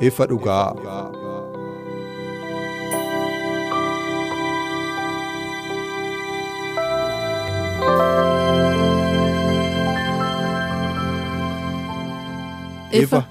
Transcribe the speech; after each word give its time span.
Ifa 0.00 0.26
dhugaa. 0.26 0.72
ifa 12.90 13.24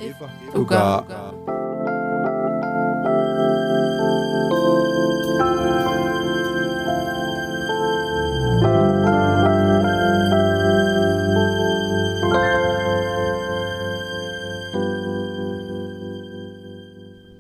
dhugaa. 0.54 1.29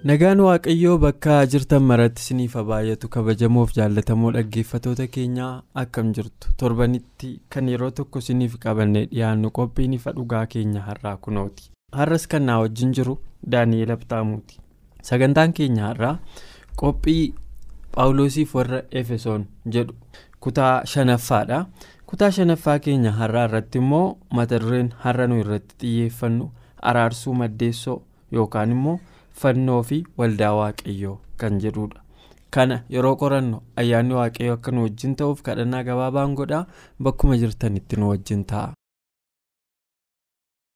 Nagaan 0.10 0.40
Waaqayyoo 0.42 0.98
bakka 1.04 1.34
jirtan 1.54 1.84
maratti 1.90 2.22
isiniif 2.24 2.54
baay'atu 2.70 3.10
kabajamoof 3.16 3.74
jaallatamoo 3.78 4.32
dhaggeeffatoota 4.36 5.08
keenyaa 5.16 5.50
akkam 5.82 6.14
jirtu 6.18 6.54
torbanitti 6.62 7.32
kan 7.56 7.68
yeroo 7.74 7.90
tokko 8.00 8.22
isiniif 8.24 8.56
qabannee 8.66 9.04
dhiyaannu 9.12 9.52
qophiin 9.60 9.94
ifa 9.98 10.14
dhugaa 10.20 10.46
keenya 10.54 10.82
har'aa 10.88 11.18
kunooti. 11.18 11.70
Har'as 12.00 12.28
kan 12.32 12.46
naa 12.50 12.58
wajjin 12.64 12.94
jiru 13.00 13.18
Daani'eel 13.52 13.92
Abtaamuuti. 13.98 14.58
Sagantaan 15.10 15.54
keenya 15.60 15.86
har'aa 15.90 16.16
qophii 16.84 17.34
Phaawulosiif 17.96 18.56
warra 18.56 18.82
Efesoon 19.04 19.46
jedhu 19.76 19.94
kutaa 20.40 20.86
shanaffaadha. 20.86 21.66
Kutaa 22.08 22.32
shanaffaa 22.32 22.80
keenya 22.80 23.12
har'aa 23.20 23.46
irratti 23.52 23.78
immoo 23.84 24.18
mata 24.34 24.60
dureen 24.64 24.94
har'a 25.06 25.28
nu 25.28 25.40
irratti 25.44 25.76
xiyyeeffannu 25.86 26.52
araarsuu 26.94 27.34
maddeessoo 27.44 28.02
yookaan 28.32 28.72
immoo. 28.78 29.00
Fannoo 29.42 29.82
fi 29.90 29.98
waldaa 30.22 30.54
waaqayyoo 30.60 31.18
kan 31.44 31.60
jedhudha 31.64 32.02
kana 32.58 32.78
yeroo 32.96 33.16
qorannu 33.22 33.62
ayyaanni 33.84 34.14
waaqayyoo 34.20 34.56
akka 34.60 34.72
nu 34.76 34.84
wajjin 34.88 35.16
ta'uuf 35.22 35.42
kadhannaa 35.48 35.84
gabaabaan 35.90 36.36
godhaa 36.42 36.66
bakkuma 37.08 37.38
jirtanitti 37.44 37.96
nu 38.02 38.10
wajjin 38.12 38.44
ta'a. 38.52 38.74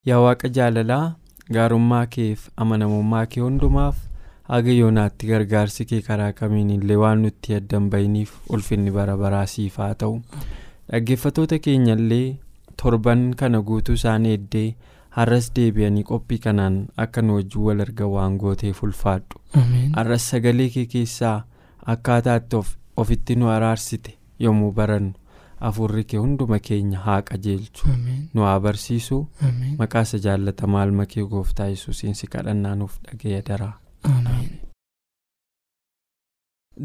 yaa 0.09 0.19
waaqa 0.25 0.49
jaalalaa 0.57 1.05
gaarummaa 1.57 2.05
keef 2.15 2.47
amanamummaa 2.65 3.25
kee 3.33 3.41
hundumaaf 3.45 3.97
haga 4.53 4.71
yoonaatti 4.79 5.27
gargaarsi 5.31 5.85
kee 5.91 6.01
karaa 6.07 6.31
kamiin 6.39 6.69
illee 6.77 6.95
waan 7.03 7.21
nutti 7.25 7.55
addan 7.59 7.89
bahiniif 7.93 8.33
ulfinni 8.57 8.91
bara 8.97 9.17
baraa 9.23 9.45
siif 9.53 9.77
haa 9.83 9.93
ta'u 10.03 10.17
dhaggeeffatoota 10.91 11.59
keenya 11.67 11.95
illee 11.99 12.25
torban 12.81 13.21
kana 13.41 13.61
guutuu 13.69 13.95
isaan 13.99 14.25
eeddee. 14.33 14.67
Har'as 15.17 15.47
deebi'anii 15.55 16.03
qophii 16.11 16.39
kanaan 16.45 16.77
akka 17.05 17.21
nu 17.25 17.35
wajjin 17.39 17.61
wal 17.67 17.81
argan 17.85 18.07
waan 18.15 18.37
gooteef 18.43 18.83
ulfaadhu 18.83 19.41
har'as 19.97 20.29
sagalee 20.33 20.69
kee 20.75 20.85
keessaa 20.93 21.35
akkaataatti 21.95 22.61
ofitti 23.03 23.35
nu 23.35 23.49
araarsite 23.57 24.17
yommuu 24.39 24.71
barannu. 24.79 25.13
Hafuurri 25.63 26.03
kee 26.11 26.17
hunduma 26.19 26.57
keenya 26.59 26.99
haa 27.05 27.21
qajeelchu. 27.27 27.87
Nu 28.33 28.41
haa 28.47 28.59
barsiisu 28.59 29.17
maqaasa 29.79 30.17
jaallatamaa 30.25 30.83
ilma 30.87 31.05
kee 31.13 31.23
gooftaa 31.33 31.67
yesuusiin 31.73 32.15
si 32.19 32.27
kadhannaa 32.33 32.75
nuuf 32.75 32.97
dhaga'e 33.05 33.41
daraa. 33.49 33.73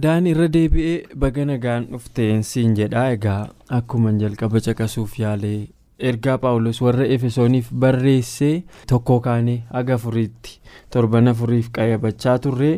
daan 0.03 0.27
irra 0.31 0.47
deebi'ee 0.55 1.16
baga 1.22 1.45
nagaan 1.50 1.87
dhufteen 1.93 2.43
siin 2.50 2.75
jedhaa 2.78 3.06
egaa. 3.16 3.43
Akkuma 3.78 4.12
jalqaba 4.22 4.60
caqasuuf 4.66 5.19
yaalee. 5.22 5.69
Ergaa 5.98 6.38
paawulos 6.38 6.81
warra 6.82 7.06
efesooniif 7.14 7.70
barreessee 7.72 8.62
tokko 8.86 9.20
kaanee 9.20 9.62
haga 9.72 9.94
afuriitti. 9.94 10.60
Torban 10.91 11.28
afuriif 11.28 11.70
qayyabachaa 11.75 12.38
turre 12.38 12.70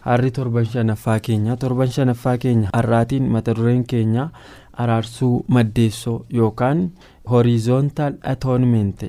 har'i 0.00 0.30
torban 0.30 0.64
shanaffaa 0.64 1.18
keenya. 1.20 1.56
Torban 1.56 1.88
shanaffaa 1.88 2.36
keenya 2.38 2.70
har'aatiin 2.74 3.28
mata 3.32 3.54
dureen 3.56 3.84
keenya 3.84 4.28
araarsuu 4.72 5.44
maddeessoo 5.48 6.24
yookaan 6.32 6.90
horiizontal 7.30 8.14
atonement 8.22 9.02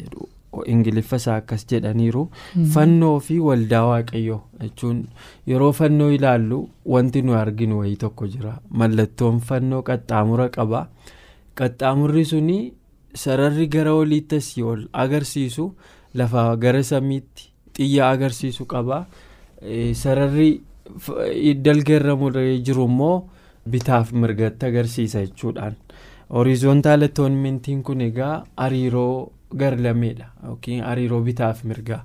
ingiliffa 0.65 1.15
isaa 1.21 1.35
akkas 1.41 1.67
jedhaniiru. 1.69 2.29
Fannoo 2.73 3.19
fi 3.19 3.39
waldaa 3.39 3.83
waaqayyoo 3.89 4.41
jechuun 4.61 5.03
yeroo 5.47 5.71
fannoo 5.73 6.09
ilaallu 6.11 6.63
wanti 6.85 7.21
nu 7.21 7.35
arginu 7.35 7.79
wayii 7.79 7.95
tokko 7.97 8.27
jira. 8.27 8.55
Mallattoon 8.69 9.39
fannoo 9.39 9.81
qaxxaamura 9.83 10.49
qaba. 10.49 10.87
Qaxxaamurri 11.55 12.25
suni. 12.25 12.73
Sararri 13.23 13.67
gara 13.75 13.93
oliitti 14.01 14.35
asii 14.41 14.63
ol 14.71 14.81
agarsiisu 15.03 15.65
lafa 16.21 16.43
gara 16.63 16.83
samiitti 16.83 17.49
xiyya 17.77 18.09
agarsiisu 18.13 18.65
qaba 18.73 19.05
sararri 20.03 20.49
dalga 21.65 21.93
irra 21.99 22.15
jiru 22.67 22.85
immoo 22.91 23.15
bitaaf 23.71 24.11
mirgatti 24.13 24.65
agarsiisa 24.65 25.25
jechuudhaan. 25.25 25.75
Horiizontaal 26.33 27.03
atoonmentiin 27.07 27.83
kun 27.83 28.01
egaa 28.01 28.43
hariiroo 28.57 29.31
garlameedha 29.55 30.25
yookiin 30.43 30.83
hariiroo 30.83 31.21
bitaaf 31.21 31.63
mirgaa 31.63 32.03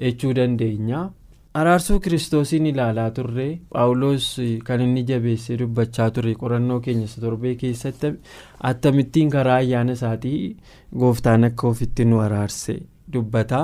jechuu 0.00 0.32
dandeenya. 0.34 1.10
Araarsuu 1.60 2.00
kiristoosiin 2.00 2.66
ilaalaa 2.66 3.10
turre 3.16 3.46
paawuloos 3.72 4.28
kan 4.68 4.80
inni 4.84 5.02
jabeessee 5.10 5.56
dubbachaa 5.62 6.10
ture 6.18 6.34
qorannoo 6.42 6.80
keenya 6.86 7.08
torbee 7.24 7.54
keessatti 7.62 8.12
attamittiin 8.70 9.30
karaa 9.34 9.56
ayyaana 9.64 9.92
isaatii 9.98 10.56
gooftaan 11.02 11.44
akka 11.50 11.68
ofitti 11.72 12.04
nu 12.12 12.20
araarse 12.26 12.78
dubbata 13.16 13.60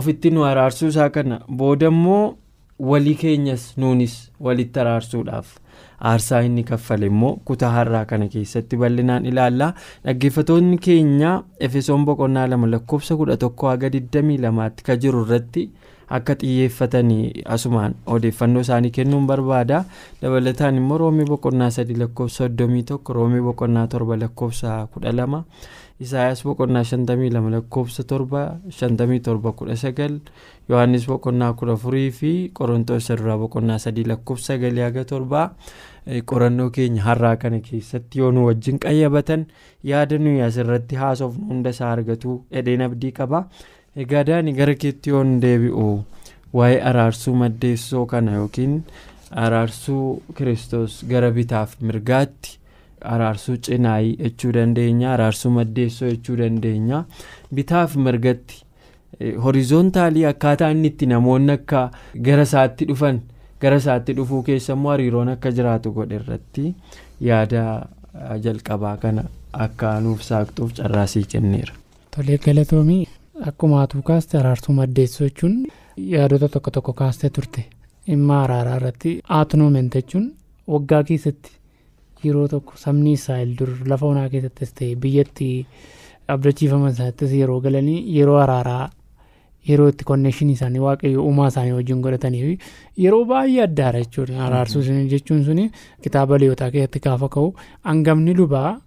ofitti 0.00 0.30
nu 0.30 0.44
araarsuu 0.50 0.88
isaa 0.94 1.10
kana 1.18 1.40
booda 1.62 1.86
immoo 1.94 2.24
walii 2.90 3.14
keenyas 3.22 3.68
nuunis 3.84 4.16
walitti 4.48 4.80
araarsuudhaaf 4.84 5.54
aarsaa 6.10 6.40
inni 6.48 6.64
kaffale 6.72 7.06
immoo 7.12 7.32
kutaa 7.50 7.70
har'aa 7.78 8.04
kana 8.12 8.28
keessatti 8.36 8.76
bal'inaan 8.82 9.26
ilaalla 9.32 9.72
dhaggeeffatoonni 10.04 10.78
keenya 10.88 11.32
efesoon 11.68 12.04
boqonnaa 12.10 12.46
lama 12.52 12.66
lakkoofsa 12.76 13.16
kudha 13.22 13.36
tokko 13.46 13.68
haga 13.72 13.88
22tti 13.88 14.82
kan 14.88 14.98
jiru 15.06 15.22
irratti. 15.26 15.68
Akka 16.08 16.34
xiyyeeffatanii 16.40 17.42
asumaan 17.56 17.94
odeeffannoo 18.06 18.60
isaanii 18.66 18.90
kennuun 18.98 19.26
barbaada 19.26 19.84
dabalataan 20.22 20.76
immoo 20.80 20.98
roomii 20.98 21.24
boqonnaa 21.30 21.70
sadii 21.70 21.96
lakkoofsa 22.02 22.44
soddomii 22.44 22.82
tokko 22.90 23.12
roomii 23.12 23.40
boqonnaa 23.48 23.86
torba 23.86 24.16
lakkoofsa 24.20 24.86
kudha 24.94 25.12
lama 25.16 25.44
isaayaas 26.00 26.44
boqonnaa 26.44 26.84
shantamii 26.84 27.30
lama 27.30 27.50
lakkoofsa 27.56 28.04
torba 28.04 28.44
shantamii 28.78 29.20
torba 29.20 29.52
kudha 29.52 29.76
sagal 29.76 30.18
yohaannis 30.68 31.06
boqonnaa 31.08 31.52
kudha 31.52 31.72
afurii 31.78 32.10
fi 32.20 32.32
qorontoos 32.60 33.10
irraa 33.16 33.38
boqonnaa 33.38 33.78
sadii 33.78 34.04
lakkoofsa 34.12 34.52
sagalii 34.54 34.84
haga 34.86 35.04
torbaa 35.04 35.46
qorannoo 36.30 36.70
keenya 36.70 37.02
har'aa 37.02 37.36
kana 37.36 37.60
keessatti 37.68 38.18
yoo 38.18 38.32
nu 38.32 38.46
wajjin 38.46 38.78
qayyabatan 38.78 39.46
yaada 39.92 40.18
nuyi 40.18 40.42
asirratti 40.48 40.96
haasofnu 41.04 41.46
hunda 41.52 41.70
isaa 41.76 41.92
argatu 41.92 42.34
edheen 42.50 42.82
abdii 42.88 43.12
qaba. 43.20 43.48
Egaa 44.02 44.24
daani 44.30 44.52
gara 44.58 44.74
keetti 44.82 45.10
yoon 45.14 45.32
deebi'u 45.44 45.86
waa'ee 46.58 46.80
araarsuu 46.90 47.34
maddeessoo 47.42 48.04
kana 48.12 48.32
yookiin 48.40 48.74
araarsuu 49.44 50.22
kiristoos 50.36 50.98
gara 51.12 51.30
bitaaf 51.38 51.76
mirgaatti 51.88 52.58
araarsuu 53.14 53.56
cinaayii 53.68 54.16
jechuu 54.24 54.52
dandeenya 54.56 55.12
araarsuu 55.14 55.50
maddeessoo 55.58 56.08
jechuu 56.12 56.36
dandeenya 56.42 57.04
bitaaf 57.54 57.96
mirgatti 58.06 58.62
horiizoontaalii 59.44 60.24
akkaataa 60.32 60.70
inni 60.74 60.88
itti 60.92 61.06
namoonni 61.12 61.52
akka 61.56 61.82
gara 62.28 62.42
isaatti 62.48 62.84
dhufan 62.90 63.20
gara 63.64 63.76
isaatti 63.82 64.12
dhufuu 64.20 64.42
keessa 64.48 64.72
immoo 64.78 64.90
hariiroon 64.94 65.28
akka 65.34 65.50
jiraatu 65.58 65.92
godhe 65.98 66.16
irratti 66.20 66.64
yaada 67.28 67.64
jalqabaa 68.46 68.96
kana 69.04 69.24
akka 69.66 69.92
nuuf 70.06 70.22
saaqxuuf 70.30 70.72
carraasii 70.78 71.24
kenneera. 71.34 71.72
Tolee 72.16 72.38
galatoomii 72.46 73.06
akkuma 73.50 73.82
atuu 73.82 74.02
kaaste 74.02 74.38
araarsuu 74.38 74.74
maddeessoo 74.74 75.26
jechuun 75.28 75.56
yaadota 75.96 76.48
tokko 76.48 76.70
tokko 76.70 76.92
kaastee 76.92 77.30
turte. 77.30 77.64
Dhimma 78.06 78.42
araaraa 78.44 78.76
irratti 78.80 79.12
aatnoomenti 79.38 79.98
jechuun 80.02 80.26
waggaa 80.74 81.02
keessatti 81.04 81.50
yeroo 82.24 82.48
tokko 82.48 82.72
sabni 82.76 83.12
Israa'el 83.18 83.54
dur 83.58 83.70
lafa 83.92 84.06
onaa 84.06 84.28
keessattis 84.34 84.72
ta'e 84.80 84.94
biyyatti 85.06 85.48
abdachiifaman 86.34 86.92
isaattis 86.96 87.32
yeroo 87.40 87.60
galanii 87.60 87.98
yeroo 88.18 88.38
araaraa 88.44 88.90
yeroo 89.68 89.88
itti 89.92 90.04
konneeshinii 90.10 90.52
isaanii 90.58 90.80
waaqayyo 90.86 91.24
uumaa 91.24 91.48
isaanii 91.52 91.72
wajjin 91.80 92.00
godhatanii 92.06 92.42
fi 92.46 92.58
yeroo 93.04 93.24
baay'ee 93.24 93.62
addaadha 93.66 94.00
jechuudha. 94.04 94.44
Araarsuu 94.46 94.82
jechuun 95.12 95.44
suni 95.44 95.70
kitaaba 96.02 96.38
leeyotaa 96.38 96.70
keessatti 96.70 97.00
gaafa 97.08 97.28
ka'u 97.28 97.54
hangafni 97.82 98.34
lubaa 98.40 98.80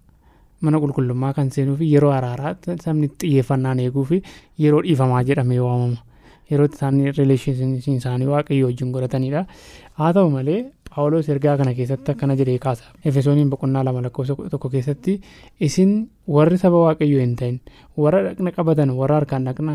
mana 0.60 0.80
qulqullummaa 0.82 1.32
kan 1.36 1.50
seenuu 1.54 1.76
fi 1.80 1.86
yeroo 1.94 2.10
araaraa 2.18 2.54
sabni 2.84 3.08
xiyyeeffannaan 3.22 3.78
eeguu 3.84 4.04
fi 4.10 4.22
yeroo 4.64 4.82
dhiifamaa 4.86 5.22
jedhamee 5.30 5.60
waamama. 5.66 5.98
Yeroo 6.50 6.66
isaan 6.74 6.98
rileeshinii 7.18 7.96
isaanii 7.96 8.26
waaqayyo 8.34 8.66
wajjin 8.70 8.92
godhatanidha 8.94 9.44
haa 9.98 10.12
ta'u 10.16 10.30
malee 10.36 10.60
paawuloos 10.90 11.28
ergaa 11.34 11.56
kana 11.60 11.74
keessatti 11.78 12.10
akkana 12.12 12.36
jedhee 12.40 12.58
kaasa. 12.58 12.84
Efesooniin 13.04 13.50
boqonnaa 13.52 13.84
lama 13.84 14.02
lakkoofsa 14.06 14.34
tokko 14.50 14.68
keessatti 14.74 15.20
isin 15.60 15.92
warri 16.36 16.58
saba 16.62 16.78
waaqayyo 16.86 17.20
hin 17.20 17.36
ta'in 17.42 17.60
warra 17.96 18.22
dhaqna 18.28 18.50
qabatan 18.56 18.90
warra 19.00 19.16
harkaan 19.20 19.44
dhaqna 19.50 19.74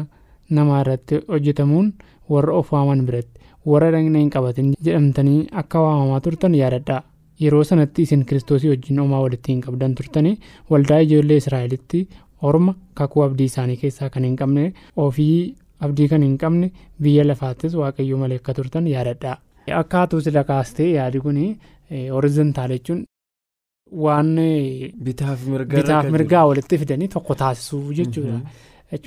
namaa 0.50 0.82
irratti 0.84 1.22
hojjetamuun 1.30 1.94
warra 2.34 2.54
of 2.60 2.74
waaman 2.74 3.06
biratti 3.06 3.40
warra 3.72 3.92
dhaqna 3.96 4.20
hin 4.24 4.30
qabatin 4.36 4.74
jedhamtanii 4.86 5.40
akka 5.62 5.80
waamamaa 5.86 6.20
turtan 6.26 6.56
yaadadhaa 6.62 7.02
yeroo 7.42 7.64
sanatti 7.70 8.02
isin 8.08 8.26
kiristoosii 8.30 8.70
wajjin 8.74 9.00
homaa 9.04 9.22
walitti 9.26 9.52
hin 9.54 9.62
qabdan 9.66 9.96
turtanii 10.00 10.34
waldaa 10.72 11.00
ijoollee 11.06 11.38
israa'elitti 11.42 12.02
orma 12.50 12.74
kakuu 13.02 13.24
abdii 13.28 13.46
isaanii 13.52 13.78
keessaa 13.84 14.10
kan 14.16 14.24
hin 14.30 14.36
qabne 14.42 14.66
ofii 15.06 15.38
abdii 15.88 16.08
kan 16.14 16.22
hin 16.28 16.38
qabne 16.44 16.72
biyya 17.08 17.24
lafaattis 17.30 17.76
waaqayyo 17.82 18.18
malee 18.24 18.38
akka 18.42 18.54
turtan 18.60 18.88
yaadadhaa. 18.96 19.38
akka 19.82 19.98
hatuu 20.04 20.22
sila 20.28 20.44
kaastee 20.52 20.90
yaadi 20.92 21.20
kun 21.26 21.40
horizontaal 22.18 22.72
jechuun 22.76 23.02
waan 24.06 24.36
bitaaf 25.08 25.46
mirgaa 26.18 26.46
walitti 26.52 26.78
fidanii 26.84 27.08
tokko 27.16 27.36
taasisuu 27.42 27.94
jechuudha. 28.00 28.40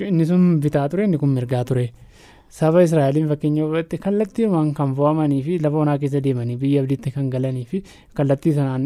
inni 0.09 0.25
sun 0.29 0.45
bitaa 0.63 0.89
ture 0.89 1.03
inni 1.07 1.17
kun 1.23 1.29
mirgaa 1.39 1.63
ture 1.71 1.85
saba 2.49 2.83
israa'eliin 2.87 3.27
fakkeenyaaf 3.31 3.93
kallattiimaan 4.05 4.73
kan 4.73 4.95
fo'amanii 4.95 5.41
fi 5.47 5.59
lafa 5.65 5.77
onaa 5.83 5.97
keessa 6.01 6.21
deemanii 6.25 6.57
biyya 6.63 6.81
abdiitti 6.83 7.11
kan 7.15 7.29
galanii 7.29 7.65
fi 7.71 7.83
kallattii 8.17 8.53
sanaan 8.59 8.85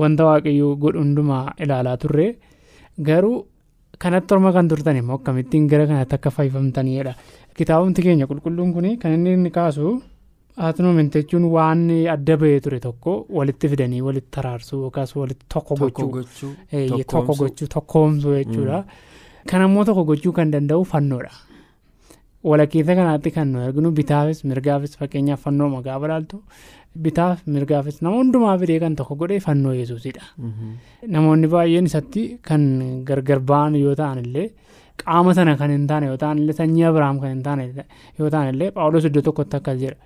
wanta 0.00 0.24
waaqayyoo 0.28 0.76
godhu 0.82 0.98
hundumaa 1.04 1.44
ilaalaa 1.64 1.96
turre 2.02 2.26
garuu 3.08 3.46
kanatti 4.04 4.34
orma 4.34 4.52
kan 4.56 4.68
turtan 4.68 4.96
immoo 5.00 5.16
akkamittiin 5.20 5.66
gara 5.72 5.86
kanatti 5.90 6.14
akka 6.18 6.30
fayyifamtanidha 6.36 7.14
kitaabumti 7.58 8.02
keenya 8.06 8.26
qulqulluun 8.30 8.72
kun 8.74 8.88
kan 9.02 9.12
inni 9.16 9.32
inni 9.38 9.50
kaasu 9.58 9.92
atinuument 10.68 11.12
jechuun 11.16 11.44
waan 11.56 11.82
adda 12.14 12.36
bahee 12.42 12.60
ture 12.64 12.78
tokko 12.86 13.12
walitti 13.38 13.68
fidanii 13.72 14.00
walitti 14.08 14.30
taraarsuu 14.36 14.80
yookaas 14.84 15.12
walitti 15.16 15.46
tokko 15.54 15.74
gochuu 15.82 16.54
tokko 17.12 17.34
gochuu 17.42 17.68
tokkoomsuu 17.74 18.34
jechuudha. 18.38 18.84
kan 19.50 19.62
ammoo 19.66 19.84
tokko 19.88 20.04
gochuu 20.10 20.32
kan 20.38 20.50
danda'u 20.54 20.84
fannoodha. 20.92 21.30
Walakkeessa 22.44 22.94
kanaatti 22.94 23.30
kan 23.34 23.48
nu 23.52 23.58
arginu 23.66 23.90
bitaafis 23.98 24.44
mirgaafis 24.44 24.92
fakkeenyaaf 24.98 25.40
fannoo 25.46 25.68
magaa 25.74 25.98
balaaltu 26.02 26.36
bitaaf 27.04 27.40
mirgaafis 27.54 27.96
nama 28.02 28.16
hundumaa 28.20 28.56
fidee 28.60 28.78
kan 28.84 28.94
tokko 28.96 29.14
godhee 29.22 29.40
fannoo 29.46 29.72
yesuusidha. 29.80 30.22
Namoonni 31.14 31.48
baay'een 31.54 31.86
isatti 31.90 32.22
kan 32.48 32.62
gargar 33.08 33.40
ba'an 33.50 33.74
yoo 33.84 33.94
ta'an 34.00 34.18
illee 34.24 34.46
qaama 35.02 35.34
sana 35.34 35.56
kan 35.60 35.70
hin 35.74 35.86
taane 35.90 36.06
yoo 36.10 36.16
ta'an 36.22 36.38
illee 36.42 36.54
sanyii 36.60 36.84
Abiraam 36.90 37.18
kan 37.20 37.30
hin 37.34 37.42
taane 37.42 37.64
yoo 38.18 38.30
ta'an 38.30 38.54
illee 38.54 38.70
Phaawulos 38.76 39.04
iddoo 39.10 39.22
tokkotti 39.28 39.56
akkas 39.60 39.78
jedha. 39.82 39.96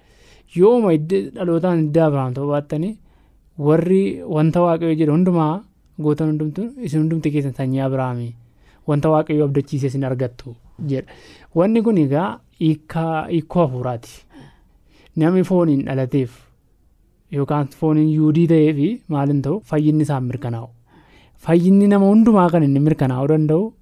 Yooma 0.57 0.97
dhalootaan 1.37 1.85
idda 1.87 2.07
Abiraam 2.09 2.33
ta'uu 2.39 2.49
baattanii 2.55 2.95
warri 3.69 4.03
wanta 4.37 4.61
waaqayyo 4.67 4.95
jedhu 5.01 5.13
hundumaa 5.19 5.55
gootan 6.05 6.29
hundumtu 6.33 6.63
isin 6.87 7.01
hundumti 7.03 7.31
keessan 7.37 7.53
sanyii 7.61 7.85
Abiraamii. 7.89 8.33
wanta 8.91 9.09
waaqayyo 9.15 9.45
abdachiise 9.47 9.87
isin 9.87 10.05
argattu 10.09 10.57
jedha 10.93 11.13
wanni 11.55 11.83
kun 11.83 11.99
egaa 12.05 12.29
hiikoo 12.61 13.67
hafuuraati. 13.67 14.15
Namni 15.17 15.45
fooniin 15.45 15.85
dhalateef 15.87 16.31
yookaan 17.33 17.69
fooniin 17.81 18.11
yuudii 18.15 18.47
ta'ee 18.55 18.73
fi 18.79 18.89
maaliin 19.15 19.43
ta'u 19.43 19.61
fayyinni 19.73 20.03
isaan 20.09 20.25
mirkanaa'u. 20.31 20.69
Fayyinni 21.45 21.89
nama 21.89 22.07
hundumaa 22.13 22.49
kan 22.51 22.63
inni 22.69 22.81
mirkanaa'uu 22.89 23.29
danda'u 23.35 23.73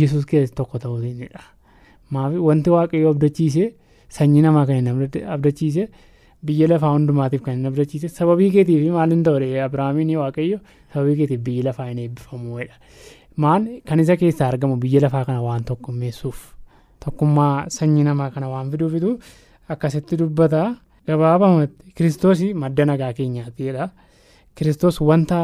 yesus 0.00 0.26
keessatti 0.30 0.56
tokko 0.60 0.78
ta'uutiinidha 0.84 1.42
maafi 2.16 2.38
wanti 2.48 2.70
waaqayyo 2.74 3.10
abdachiise 3.14 3.64
sanyii 4.18 4.42
namaa 4.46 4.66
kan 4.66 4.76
inni 4.80 5.22
abdachiise 5.36 5.88
biyya 6.50 6.68
lafaa 6.72 6.92
hundumaatiif 6.94 7.42
kan 7.46 7.54
inni 7.58 7.68
abdachiise 7.72 8.08
sababii 8.18 8.50
keetiif 8.56 8.84
maaliin 8.96 9.22
ta'u 9.28 9.36
abiraamiin 9.66 10.12
waaqayyo 10.22 10.58
sababii 10.94 11.16
keetiif 11.20 11.40
biyyi 11.48 11.62
lafaa 11.68 11.88
hin 11.90 11.98
eebbifamuudha. 12.04 12.74
Maal 13.44 13.62
kan 13.88 14.00
isa 14.04 14.16
keessaa 14.22 14.48
argamu 14.52 14.76
biyya 14.84 15.00
lafaa 15.06 15.24
kana 15.28 15.42
waan 15.48 15.64
tokkummeessuuf 15.70 16.38
tokkummaa 17.04 17.54
sanyii 17.78 18.04
namaa 18.10 18.30
kana 18.34 18.48
waan 18.54 18.70
fiduufitu 18.72 19.10
akkasitti 19.74 20.16
dubbata. 20.20 20.62
Gabaabamatti 21.08 21.92
kiristoos 21.96 22.40
madda 22.62 22.84
nagaa 22.88 23.12
keenyaatidha 23.18 23.84
kiristoos 24.56 24.96
wanta 25.10 25.38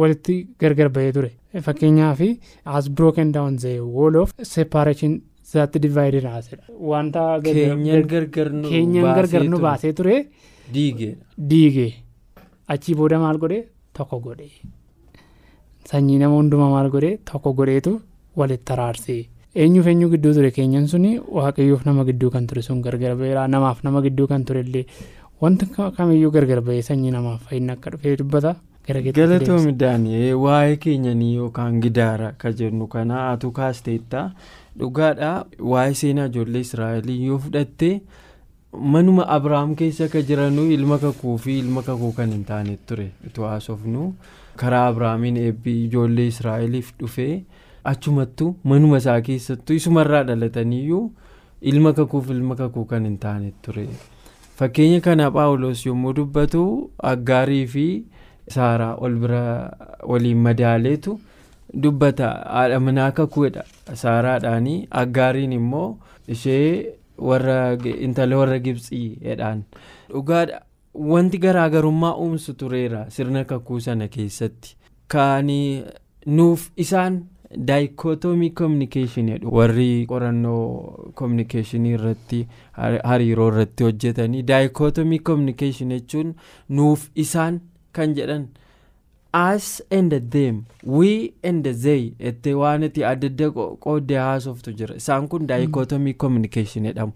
walitti 0.00 0.34
gargar 0.60 0.88
bahee 0.96 1.12
ture. 1.16 1.30
Fakkeenyaaf 1.66 2.20
as 2.64 2.88
broken 2.98 3.32
down 3.36 3.56
the 3.56 3.80
wall 3.80 4.16
of 4.22 4.34
separation 4.42 5.22
that 5.52 5.72
divided 5.86 6.24
us 6.26 6.50
wanta 6.92 7.24
gargar 9.16 9.44
nu 9.52 9.58
baasee 9.66 9.92
ture. 10.00 10.16
diige. 11.52 11.86
Achii 12.68 12.94
booda 13.00 13.18
maal 13.24 13.38
godhe? 13.38 13.60
Tokko 13.94 14.20
godhe. 14.20 14.50
Sanyii 15.90 16.18
nama 16.22 16.34
hundumaa 16.40 16.70
maal 16.74 16.90
godhee 16.94 17.16
tokko 17.30 17.52
godheetu 17.58 17.92
walitti 18.42 18.72
araarsee 18.76 19.20
eenyuuf 19.64 19.86
eenyu 19.92 20.08
gidduu 20.14 20.32
ture? 20.36 20.50
Keenyan 20.56 20.86
suni 20.92 21.10
waaqayyoof 21.38 21.84
nama 21.88 22.04
gidduu 22.08 22.30
kan 22.30 22.46
ture 22.46 22.62
sun 22.68 22.82
gargar 22.86 23.14
ba'eera 23.20 23.46
namaaf 23.54 23.82
nama 23.84 24.02
gidduu 24.06 24.26
kan 24.32 24.44
ture 24.44 24.60
illee. 24.66 24.84
Wanti 25.40 25.66
kamiyyuu 25.96 26.30
gargar 26.34 26.60
ba'ee 26.66 26.82
sanyii 26.88 27.10
namaaf 27.14 27.42
fayyina 27.48 27.72
akka 27.78 27.90
dhufee 27.94 28.16
dubbata. 28.22 28.54
galatoomi 28.88 29.72
daanii 29.78 30.32
waa'ee 30.44 30.76
keenyanii 30.82 31.32
yookaan 31.36 31.80
gidaara 31.84 32.28
ka 32.42 32.52
jennu 32.58 32.86
kana 32.92 33.16
atu 33.30 33.50
kaasteetta. 33.56 34.20
Dhugaadha 34.78 35.30
waa'ee 35.72 35.94
seenaa 36.00 36.26
ijoollee 36.30 36.60
israa'elii 36.66 37.18
yoo 37.26 37.38
fudhatte 37.46 37.90
manuma 38.94 39.24
abrahaam 39.36 39.74
keessa 39.80 40.08
ka 40.12 40.22
jiranuu 40.28 40.68
ilma 40.76 40.98
kakuu 41.04 41.36
fi 41.44 41.58
ilma 41.64 41.82
kakuu 41.88 42.12
kan 42.18 42.30
hin 42.36 42.44
taane 42.50 42.76
ture. 42.86 43.08
Itti 43.26 43.40
haasofnu. 43.50 44.12
Karaa 44.62 44.86
abrahaamiin 44.90 45.36
eebbi 45.44 45.74
ijoollee 45.84 46.26
israa'eliif 46.32 46.90
dhufee 47.00 47.44
achumattu 47.92 48.48
manuma 48.72 48.96
isaa 49.02 49.20
keessattuu 49.28 49.76
isumarraa 49.80 50.22
dhalataniyyuu 50.30 51.04
ilma 51.72 51.92
kakuuf 51.98 52.30
ilma 52.34 52.56
kakuu 52.60 52.84
kan 52.92 53.04
hin 53.08 53.18
taane 53.24 53.52
ture. 53.62 53.86
Fakkeenya 54.58 55.00
kana 55.06 55.30
paawulos 55.30 55.86
yommuu 55.86 56.12
dubbatu 56.18 56.62
aggaarii 57.12 57.66
fi 57.72 57.86
saaraa 58.56 58.94
ol 59.06 59.14
bira 59.22 59.42
waliin 60.12 60.38
madaaleetu 60.48 61.18
dubbata. 61.82 62.28
Haadha 62.54 62.80
manaa 62.80 63.10
kakuudha 63.20 63.64
saaraadhaanii 64.02 64.78
aggaariin 65.02 65.52
immoo 65.58 65.88
ishee 66.36 66.94
warra 67.30 67.58
intala 68.08 68.36
warra 68.42 68.58
gibxii 68.68 69.08
jedhaan. 69.26 69.62
Dhugaadha. 70.12 70.60
Wanti 70.98 71.38
garaagarummaa 71.38 72.16
uumsu 72.16 72.54
tureera 72.54 73.06
sirna 73.10 73.44
kakuu 73.44 73.80
sana 73.80 74.08
keessatti. 74.08 74.76
Kan 75.08 75.46
nuuf 76.26 76.70
isaan 76.76 77.22
daayikootomii 77.66 78.50
koominikeeshinii 78.50 79.32
jedhu. 79.38 79.54
Warri 79.56 80.06
qorannoo 80.12 81.10
koominikeeshinii 81.14 81.92
irratti 81.98 82.40
hariiroo 83.04 83.48
irratti 83.52 83.84
hojjetanii 83.84 84.42
daayikootomii 84.42 85.18
koominikeeshinii 85.30 86.00
jechuun 86.00 86.34
nuuf 86.68 87.08
isaan 87.14 87.60
kan 87.92 88.14
jedhan 88.16 88.48
as 89.32 89.82
and 89.90 90.12
them 90.30 90.62
we 90.98 91.32
and 91.44 91.66
they 91.82 92.12
itti 92.18 92.54
waan 92.54 92.82
itti 92.82 93.04
adda 93.04 93.26
adda 93.26 93.50
qooddee 93.86 94.18
haasoftu 94.18 94.72
jira. 94.72 94.94
Isaan 94.96 95.28
kun 95.28 95.46
daayikootomii 95.48 96.14
koominikeeshinii 96.14 96.88
jedhamu. 96.88 97.12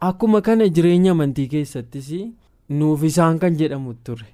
Akkuma 0.00 0.40
kana 0.40 0.68
jireenya 0.68 1.12
amantii 1.12 1.48
keessattis. 1.48 2.10
Nuuf 2.70 3.02
isaan 3.04 3.38
kan 3.38 3.56
jedhamu 3.60 3.94
ture. 4.04 4.26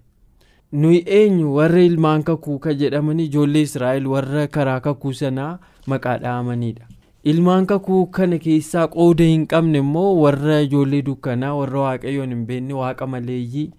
Nuyi 0.72 1.02
eenyu? 1.18 1.54
Warra 1.56 1.80
ilmaan 1.90 2.22
kakuu 2.24 2.58
ka 2.58 2.72
jedhaman 2.74 3.20
ijoollee 3.20 3.62
israa'el 3.68 4.06
warra 4.14 4.46
karaa 4.56 4.80
kakuu 4.86 5.12
sanaa 5.20 5.58
maqaa 5.86 6.16
dha'amanidha 6.22 6.86
ilmaan 7.32 7.66
kakuu 7.66 8.06
kana 8.16 8.38
keessaa 8.46 8.86
qooda 8.94 9.24
hin 9.32 9.46
qabne 9.52 9.78
immoo 9.84 10.08
warra 10.22 10.60
ijoollee 10.66 11.02
dukkanaa 11.10 11.52
warra 11.58 11.80
waaqayyoon 11.84 12.28
hin 12.34 12.42
beekne 12.48 12.74
waaqa 12.80 13.06
maleeyyii 13.12 13.70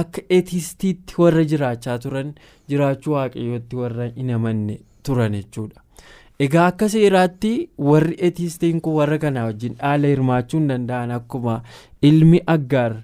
akka 0.00 0.22
etistiitti 0.38 1.14
warra 1.22 1.44
jiraachaa 1.54 1.96
turan 2.04 2.34
jiraachuu 2.74 3.12
waaqayyootti 3.16 3.76
warra 3.80 4.10
hin 4.18 4.30
amanne 4.36 4.78
turan 5.08 5.32
jechuudha. 5.38 5.80
egaa 6.44 6.66
akka 6.74 6.88
seeraatti 6.92 7.50
warri 7.88 8.16
etistiin 8.28 8.80
kun 8.84 8.94
warra 9.00 9.18
kanaa 9.26 9.44
wajjin 9.50 9.74
dhaala 9.82 10.06
hirmaachuu 10.14 10.58
hin 10.60 10.68
danda'an 10.74 11.10
akkuma 11.18 11.60
ilmi 12.12 12.40
aggaar 12.56 12.94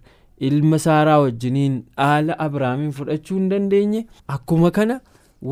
ilma 0.49 0.79
saaraa 0.85 1.19
wajjiniin 1.23 1.79
dhaala 1.97 2.39
abrahaamiin 2.49 2.93
fudhachuu 2.99 3.37
hin 3.39 3.49
dandeenye? 3.51 4.07
Akkuma 4.29 4.71
kana 4.79 5.01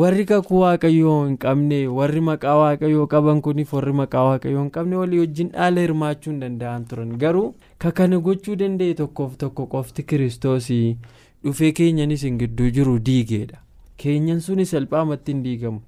warri 0.01 0.25
kakuu 0.31 0.61
waaqayyoo 0.63 1.17
hin 1.27 1.37
qabne 1.45 1.77
warri 1.99 2.21
maqaa 2.31 2.57
waaqayyoo 2.63 3.07
qaban 3.15 3.41
kuniif 3.47 3.73
warri 3.77 3.93
maqaa 4.01 4.25
waaqayyoo 4.31 4.63
hin 4.63 4.71
qabne 4.75 4.97
walii 5.03 5.19
wajjin 5.25 5.49
dhaala 5.55 5.81
hirmaachuu 5.87 6.31
hin 6.33 6.41
danda'an 6.41 6.85
turan. 6.91 7.15
Garuu 7.25 7.55
ka 7.79 7.93
kana 8.01 8.19
gochuu 8.29 8.57
danda'e 8.65 8.95
tokkoof 9.03 9.37
tokko 9.45 9.67
qofti 9.77 10.03
kiristoosii 10.13 10.97
dhufee 11.45 11.73
keenyanis 11.81 12.23
hin 12.29 12.39
gidduu 12.45 12.71
jiru 12.81 12.99
diigeedha. 13.11 13.59
Keenyan 13.97 14.41
suni 14.41 14.67
salphaamatti 14.67 15.33
hin 15.33 15.43
diigamu. 15.49 15.81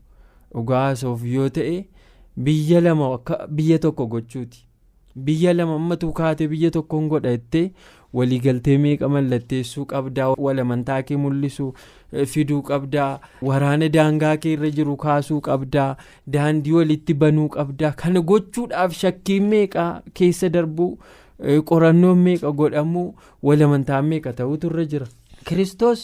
Dhugaa 0.54 0.80
haasa'uuf 0.86 1.24
yoo 1.34 1.48
ta'e 1.60 1.76
biyya 2.48 2.80
lama 2.80 3.08
biyya 3.60 3.78
tokko 3.78 4.06
gochuuti. 4.06 4.64
Biyya 5.26 5.52
lama 5.54 5.74
ammatu 5.74 6.12
kaate 6.18 6.48
biyya 6.48 6.70
tokkoon 6.76 7.08
godha 7.12 7.30
jettee 7.36 7.70
waliigaltee 8.14 8.76
meeqa 8.84 9.08
mallatteessuu 9.08 9.84
qabdaa? 9.92 10.28
Walamantaa 10.46 11.02
kee 11.02 11.16
mul'isu 11.16 11.66
fiduu 12.34 12.60
qabdaa? 12.70 13.20
Waraana 13.48 13.88
daangaa 13.96 14.36
kee 14.36 14.52
irra 14.58 14.70
jiru 14.78 14.96
kaasuu 15.06 15.40
qabdaa? 15.48 15.96
Daandii 16.36 16.72
walitti 16.78 17.14
banuu 17.24 17.48
qabdaa? 17.56 17.92
Kana 18.02 18.20
gochuudhaaf 18.32 18.92
shakkiin 19.02 19.48
meeqa 19.54 19.88
keessa 20.14 20.48
darbuu 20.58 20.92
qorannoon 21.72 22.18
meeqa 22.28 22.52
godhamuu 22.62 23.14
walamantaan 23.42 24.04
meeqa 24.14 24.32
ta'utu 24.40 24.66
irra 24.72 24.84
jira? 24.94 25.06
Kiristoos 25.44 26.02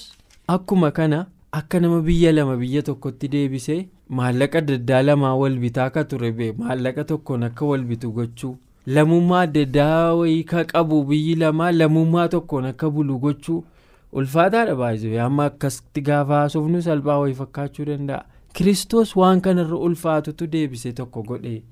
akkuma 0.48 0.90
kana 1.00 1.26
akka 1.52 1.80
nama 1.80 2.00
biyya 2.06 2.32
lama 2.32 2.56
biyya 2.56 2.82
tokkotti 2.82 3.28
deebisee 3.32 3.80
maallaqa 4.08 4.60
daddaa 4.70 5.02
lamaa 5.02 5.34
wal 5.40 5.58
bitaa 5.64 5.90
ka 5.90 6.04
ture 6.04 6.30
maallaqa 6.58 7.04
tokkoon 7.10 7.42
akka 7.48 7.66
wal 7.70 7.84
bitu 7.90 8.10
gochuu 8.12 8.56
lamummaa 8.86 9.40
adda 9.46 9.60
addaa 9.66 10.14
wayii 10.14 10.44
ka 10.52 10.64
qabu 10.72 11.04
biyyi 11.04 11.34
lamaa 11.42 11.72
lamummaa 11.72 12.28
tokkoon 12.34 12.64
akka 12.70 12.90
bulu 12.90 13.18
gochuu 13.24 13.64
ulfaataadha 14.12 14.74
baay'ee 14.82 15.20
amma 15.28 15.44
akkasitti 15.50 16.00
gaafa 16.08 16.34
haasofnu 16.40 16.82
salphaa 16.82 17.18
wayii 17.22 17.34
fakkaachuu 17.42 17.84
danda'a. 17.90 18.24
Kiristoos 18.54 19.16
waan 19.16 19.40
kanarra 19.40 19.76
ulfaatutu 19.88 20.46
deebise 20.52 20.92
tokko 20.92 21.22
godhe 21.22 21.62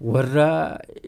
warra 0.00 0.48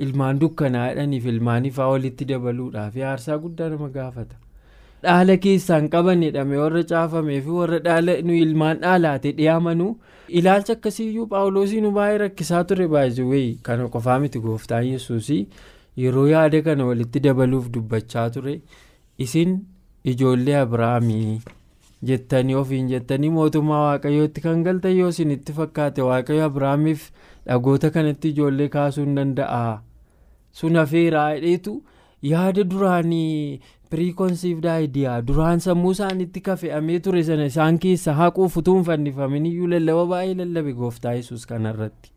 ilmaan 0.06 0.38
dukkanaa 0.40 0.88
jedhaniif 0.90 1.26
ilmaan 1.32 1.64
ifaa 1.70 1.88
walitti 1.94 2.24
dabaluudhaaf 2.30 2.96
aarsaa 3.10 3.38
guddaa 3.44 3.68
nama 3.74 3.88
gaafata 3.96 4.36
dhaala 5.06 5.36
keessaan 5.46 5.88
qaban 5.94 6.22
jedhame 6.26 6.56
warra 6.62 6.82
caafamee 6.92 7.40
fi 7.46 7.50
warra 7.60 7.78
dhaala 7.86 8.14
nu 8.28 8.36
ilmaan 8.44 8.80
dhaalaate 8.84 9.32
dhiyaamanuu 9.40 9.90
ilaalcha 10.40 10.72
akkasiiyyuu 10.76 11.26
paawuloosii 11.34 11.80
nu 11.86 11.90
baay'ee 11.98 12.18
rakkisaa 12.24 12.64
ture 12.72 12.88
baay'ee 12.94 13.44
kana 13.68 13.88
qofaa 13.96 14.18
miti 14.24 14.40
gooftaan 14.46 14.86
yesuusii 14.92 15.40
yeroo 16.04 16.26
yaada 16.32 16.62
kana 16.70 16.86
walitti 16.90 17.20
dabaluuf 17.28 17.68
dubbachaa 17.76 18.26
ture 18.38 18.56
isin 19.26 19.54
ijoollee 20.12 20.56
abiraamii 20.62 21.38
jettanii 22.08 22.54
ofiin 22.62 22.88
jettanii 22.94 23.30
mootummaa 23.36 23.82
waaqayyootti 23.86 24.40
kan 24.46 24.62
galtan 24.66 24.96
yoo 24.98 25.08
isin 25.14 25.30
itti 25.36 25.52
fakkaate 25.60 26.02
waaqayyo 26.08 26.44
abiraamiif 26.50 27.06
dhagoota 27.46 27.90
kanatti 27.94 28.28
ijoollee 28.34 28.68
kaasuu 28.74 29.04
hin 29.04 29.14
danda'a. 29.18 29.80
Sun 30.58 30.76
hafeeraa 30.80 31.30
dheetu 31.44 31.72
yaada 32.32 32.64
duraanii 32.70 33.60
piriikonsiivd 33.90 34.64
aayidiyaa 34.74 35.16
duraan 35.30 35.60
sammuu 35.66 35.90
isaaniitti 35.96 36.40
kafe'amee 36.48 36.98
ture 37.06 37.22
sana 37.30 37.44
isaan 37.52 37.78
keessa 37.84 38.14
haquuf 38.20 38.56
utuu 38.62 38.74
hin 38.78 38.84
fannifamin 38.90 39.46
iyyuu 39.50 39.66
lallaba 39.74 40.06
baay'ee 40.14 40.34
lallabe 40.40 40.72
gooftaa 40.80 41.12
yesus 41.18 41.46
kanarratti 41.52 42.10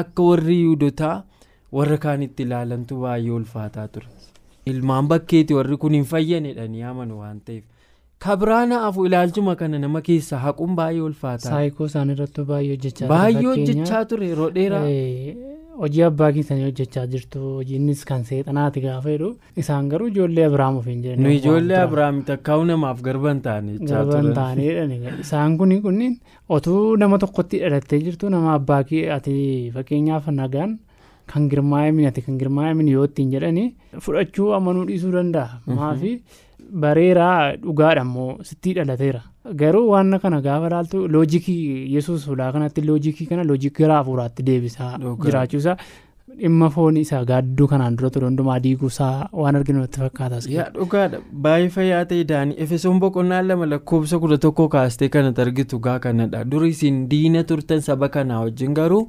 akka 0.00 0.22
warri 0.30 0.58
yuudotaa 0.62 1.14
warra 1.78 1.98
kaanitti 2.04 2.42
ilaalantu 2.48 3.00
baay'ee 3.06 3.30
ulfaataa 3.40 3.88
ture. 3.94 4.06
Ilmaan 4.72 5.08
bakkeeti 5.08 5.54
warri 5.60 5.76
kun 5.82 5.94
hin 5.96 6.04
fayyanedhanii 6.12 6.82
amanu 6.92 7.18
waan 7.20 7.40
ta'eef. 7.46 7.64
Kabiraana 8.24 8.78
afu 8.86 9.06
ilaalchuma 9.06 9.54
kana 9.62 9.78
nama 9.84 10.00
keessa 10.08 10.38
haquun 10.44 10.74
baay'ee 10.80 11.00
ulfaataa 11.08 11.50
saayikoo 11.50 11.86
isaan 11.92 12.10
irratti 12.16 12.44
baay'ee 12.52 12.70
hojjechaa 12.76 13.08
baay'ee 13.12 13.44
hojjechaa 13.50 14.04
ture 14.12 14.28
yeroo 14.32 14.50
dheeraa 14.56 14.82
hojii 15.82 16.02
abbaa 16.08 16.30
keessanii 16.36 16.64
hojjechaa 16.68 17.04
jirtu 17.12 17.40
hojiinnis 17.58 18.04
kan 18.10 18.24
seexanaati 18.30 18.82
gaafa 18.86 19.12
jedhu 19.14 19.30
isaan 19.62 19.90
garuu 19.92 20.08
ijoollee 20.12 20.46
abiraam 20.48 20.80
ofiin 20.80 21.04
jiran 21.04 21.22
nu 21.26 21.34
ijoollee 21.36 21.78
abiraam 21.82 22.18
takkaa'u 22.30 22.66
namaaf 22.72 23.04
garban 23.08 23.42
jechaa 23.44 24.02
garban 24.10 24.32
ta'anii 24.40 25.14
isaan 25.24 25.56
kun 25.62 25.76
kunniin 25.86 26.18
otuu 26.58 26.82
nama 27.04 27.22
tokkotti 27.24 27.62
dhalattee 27.64 28.02
jirtu 28.08 28.34
nama 28.36 28.54
abbaa 28.58 28.82
ati 29.18 29.38
fakkeenyaaf 29.76 30.30
nagaan 30.42 30.78
kan 31.32 31.48
girmaa'ee 31.52 31.92
minati 32.00 32.22
kan 32.26 32.38
girmaa'ee 32.42 32.74
min 32.80 32.88
yoo 32.94 33.04
ittiin 33.08 33.30
jedhanii 33.34 33.66
fudhachuu 34.06 34.52
amanuu 34.58 34.84
dhiisuu 34.90 35.12
danda'a. 35.16 35.60
Maafi 35.78 36.12
bareeraa 36.84 37.56
dhugaadha 37.62 38.02
immoo 38.06 38.30
sittii 38.50 38.74
dhalateera. 38.78 39.22
Garuu 39.60 39.86
waan 39.90 40.18
kana 40.24 40.40
gaafa 40.46 40.68
laaltu 40.74 41.06
loojikii 41.14 41.94
yesuus 41.94 42.26
fulaa 42.30 42.50
kanatti 42.52 42.82
loojikii 42.90 43.26
kana 43.30 43.44
loojikii 43.50 43.84
hafuuraatti 43.94 44.42
deebisaa 44.48 44.90
jiraachuusaa 45.24 45.76
dhimma 46.40 46.68
foon 46.70 46.96
isaa 47.00 47.20
gaadduu 47.28 47.66
kanaan 47.72 47.96
dura 47.98 48.10
ture 48.14 48.26
hundumaa 48.28 48.58
diiguusaa 48.64 49.28
waan 49.42 49.56
arginu 49.60 49.84
itti 49.84 50.00
fakkaatas. 50.00 50.48
yaa 50.56 50.66
dhugaadha. 50.74 51.18
Baay'ee 51.46 51.68
fayyaa 51.76 52.04
ta'e 52.10 52.24
daanii 52.32 52.56
efesoon 52.64 53.00
boqonnaa 53.04 53.42
lama 53.46 53.66
lakkoofsa 53.70 54.18
kudha 54.24 54.38
tokko 54.44 54.68
kaastee 54.74 55.08
kanatti 55.14 55.40
argitu 55.46 55.78
gaa 55.86 55.98
kanadha 56.04 56.44
duri 56.50 56.68
isin 56.74 57.00
diina 57.14 57.44
turtan 57.52 57.80
saba 57.88 58.08
kanaa 58.18 58.40
wajjin 58.44 58.74
garuu 58.80 59.00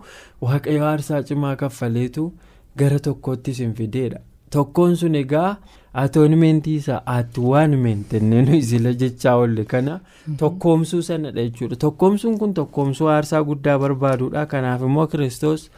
waaqayyo 0.48 0.86
aarsaa 0.92 1.22
cimaa 1.32 1.56
kaffaleetu 1.64 2.32
gara 2.78 3.00
tokkootti 3.10 3.52
isin 3.58 3.74
fideedha. 3.82 4.20
Tokkoon 4.56 4.96
sun 4.98 5.16
egaa 5.16 5.58
atoonimentii 6.04 6.76
isaa 6.82 7.02
atiwaaniment 7.18 8.14
inni 8.14 8.62
sila 8.70 8.94
jechaa 9.04 9.36
oolle 9.42 9.66
kana 9.66 10.00
tokkoomsuu 10.38 11.02
sanadha 11.02 11.42
jechuudha. 11.46 11.76
Tokkoomsuun 11.86 12.38
kun 12.40 12.54
tokkoomsuu 12.54 13.08
aarsaa 13.14 13.44
guddaa 13.44 13.78
barbaaduudha. 13.80 14.46
Kanaaf 14.46 14.82
immoo 14.82 15.08
kiristoos 15.08 15.70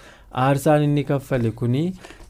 aarsaan 0.45 0.83
inni 0.83 1.03
kaffale 1.03 1.51
kuni 1.51 1.83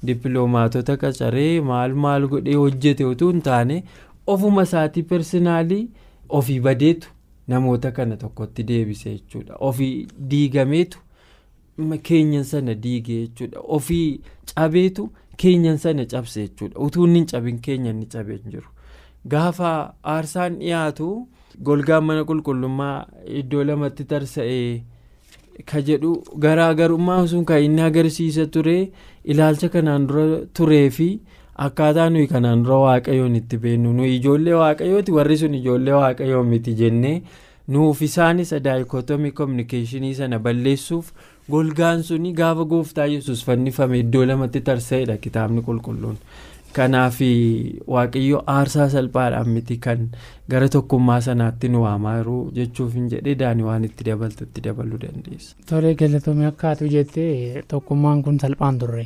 dippiloomaatota 0.08 0.98
qacaree 1.03 1.62
maal 1.72 1.93
maal 2.05 2.27
godhee 2.34 2.55
hojjete 2.63 3.05
utuu 3.05 3.29
hin 3.31 3.41
taane 3.48 3.84
ofuma 4.34 4.63
isaatii 4.70 5.03
persinaalii 5.13 5.84
ofii 6.39 6.60
badeetu 6.67 7.10
namoota 7.48 7.91
kana 7.91 8.17
tokkotti 8.17 8.63
deebise 8.67 9.10
jechuudha. 9.13 9.55
Ofii 9.60 10.08
diigameetu 10.29 11.00
keenyan 12.03 12.43
sana 12.43 12.74
diige 12.84 13.15
jechuudha. 13.22 13.60
Ofii 13.77 14.22
cabeetu 14.55 15.10
keenyan 15.38 15.77
sana 15.77 16.05
cabse 16.05 16.41
jechuudha. 16.48 16.79
Utuu 16.79 17.08
inni 17.08 17.25
cabin 17.25 17.60
keenya 17.60 17.89
inni 17.91 18.05
cabee 18.05 18.38
jiru. 18.46 18.67
Gaafa 19.27 19.93
aarsaan 20.03 20.55
dhiyaatu 20.60 21.27
golgaan 21.63 22.03
mana 22.05 22.24
qulqullummaa 22.29 23.05
iddoo 23.41 23.63
lamatti 23.63 24.03
tarsa'ee 24.13 24.84
ka 25.65 25.81
jedhu 25.88 26.12
garaagarummaa 26.46 27.27
sun 27.27 27.46
kan 27.46 27.63
inni 27.63 27.81
agarsiisa 27.89 28.46
ture 28.55 28.77
ilaalcha 29.25 29.70
kanaan 29.75 30.08
dura 30.08 30.25
turee 30.58 30.89
fi 30.98 31.10
akkaataa 31.65 32.10
nuyi 32.10 32.27
kanaan 32.27 32.63
dura 32.63 32.77
waaqayyoon 32.86 33.36
itti 33.36 33.58
beennu. 33.58 33.93
Nuyi 33.93 34.15
ijoollee 34.17 34.53
waaqayyooti 34.62 35.12
warri 35.17 35.38
sun 35.38 35.53
ijoollee 35.55 35.93
waaqayyoo 36.01 36.43
miti 36.43 36.74
jennee 36.81 37.22
nuuf 37.67 38.01
isaanis 38.01 38.53
daayikootomii 38.63 39.31
kominikeeshinii 39.31 40.13
sana 40.15 40.39
balleessuuf 40.39 41.12
golgaan 41.51 42.03
suni 42.03 42.31
gaafa 42.34 42.63
gooftaa 42.72 43.05
yesus 43.12 43.43
fannifame 43.46 44.00
iddoo 44.00 44.25
lamatti 44.25 44.62
tarsa'edha 44.70 45.17
kitaabni 45.25 45.62
qulqulluun 45.67 46.17
kanaaf 46.78 47.20
waaqayyo 47.96 48.40
aarsaa 48.56 48.88
salphaadhaan 48.96 49.50
miti 49.56 49.78
kan 49.86 50.04
gara 50.54 50.68
tokkummaa 50.75 51.20
sanaatti 51.28 51.70
nu 51.74 51.82
waamaa 51.86 52.16
jiru 52.20 52.38
jechuuf 52.60 52.94
hin 53.00 53.10
jedhee 53.13 53.36
daanii 53.42 53.63
waan 53.70 53.84
itti 53.90 54.04
dabaltu 54.10 54.44
itti 54.50 54.62
dabaluu 54.68 55.00
dandeessa. 55.04 55.56
tolee 55.72 55.94
galatoomii 56.01 56.46
akkaatu 56.54 56.88
jettee 56.96 57.63
tokkummaan 57.74 58.24
kun 58.28 58.40
salphaan 58.46 58.80
turre 58.84 59.06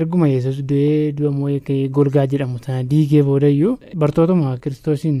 erguma 0.00 0.28
yesus 0.34 0.62
du'ee 0.72 1.12
du'amoo 1.18 1.50
golgaa 1.98 2.26
jedhamu 2.32 2.58
sana 2.66 2.82
diigee 2.94 3.22
boodayyuu 3.28 3.74
bartootuma 4.04 4.56
kiristoosiin. 4.64 5.20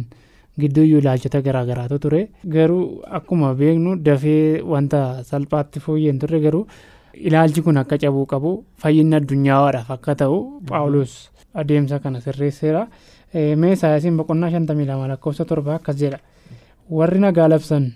gidduuyyuu 0.60 0.98
ilaalchota 1.00 1.40
garaagaraatu 1.44 1.96
ture 2.04 2.18
garuu 2.54 2.84
akkuma 3.18 3.50
beeknu 3.60 3.90
dafee 4.06 4.60
wanta 4.72 4.98
salphaatti 5.28 5.80
fooyyeen 5.84 6.18
turre 6.22 6.40
garuu 6.46 6.62
ilaalchi 7.28 7.62
kun 7.66 7.76
akka 7.82 7.98
cabuu 8.02 8.24
qabu 8.32 8.50
fayyinni 8.82 9.16
addunyaadhaaf 9.18 9.90
akka 9.96 10.14
ta'u 10.22 10.36
paawulos 10.70 11.14
adeemsa 11.54 11.98
kana 11.98 12.20
sirreesseera. 12.20 12.86
Mee 13.34 13.72
isaayisiin 13.72 14.16
boqonnaa 14.16 14.50
shantamii 14.50 14.86
lama 14.86 15.08
lakkoofsa 15.08 15.44
torba 15.44 15.74
akkas 15.74 15.96
jedha. 16.02 16.18
Warri 16.90 17.20
nagaa 17.20 17.48
labsan 17.48 17.92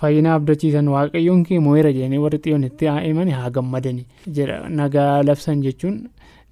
fayyina 0.00 0.34
abdachiisan 0.34 0.88
waaqayyoon 0.94 1.44
kee 1.48 1.58
moo'eera 1.60 1.92
jedhanii 1.92 2.18
warri 2.24 2.38
xiyoonitti 2.44 2.86
himan 3.06 3.30
haa 3.30 3.50
gammadani 3.50 4.06
jedha. 4.26 4.68
Nagaa 4.68 5.22
labsan 5.22 5.62
jechuun 5.62 6.08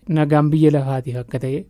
nagaan 0.08 0.50
biyya 0.50 0.70
lafaatiif 0.76 1.16
akka 1.24 1.38
ta'e. 1.38 1.64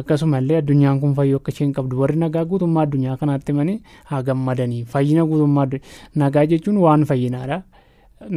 akkasumallee 0.00 0.58
addunyaan 0.62 1.00
kun 1.00 1.14
fayyoo 1.14 1.38
akka 1.40 1.50
isheen 1.52 1.72
qabdu 1.76 1.98
warri 2.00 2.16
nagaa 2.22 2.44
guutummaa 2.50 2.82
addunyaa 2.86 3.16
kanaatti 3.22 3.52
himanii 3.52 3.80
haa 4.10 4.22
gammadanii 4.28 4.84
fayyina 4.92 5.24
guutummaa 5.30 5.66
nagaa 6.22 6.44
jechuun 6.52 6.76
waan 6.84 7.04
fayyinaadha 7.10 7.58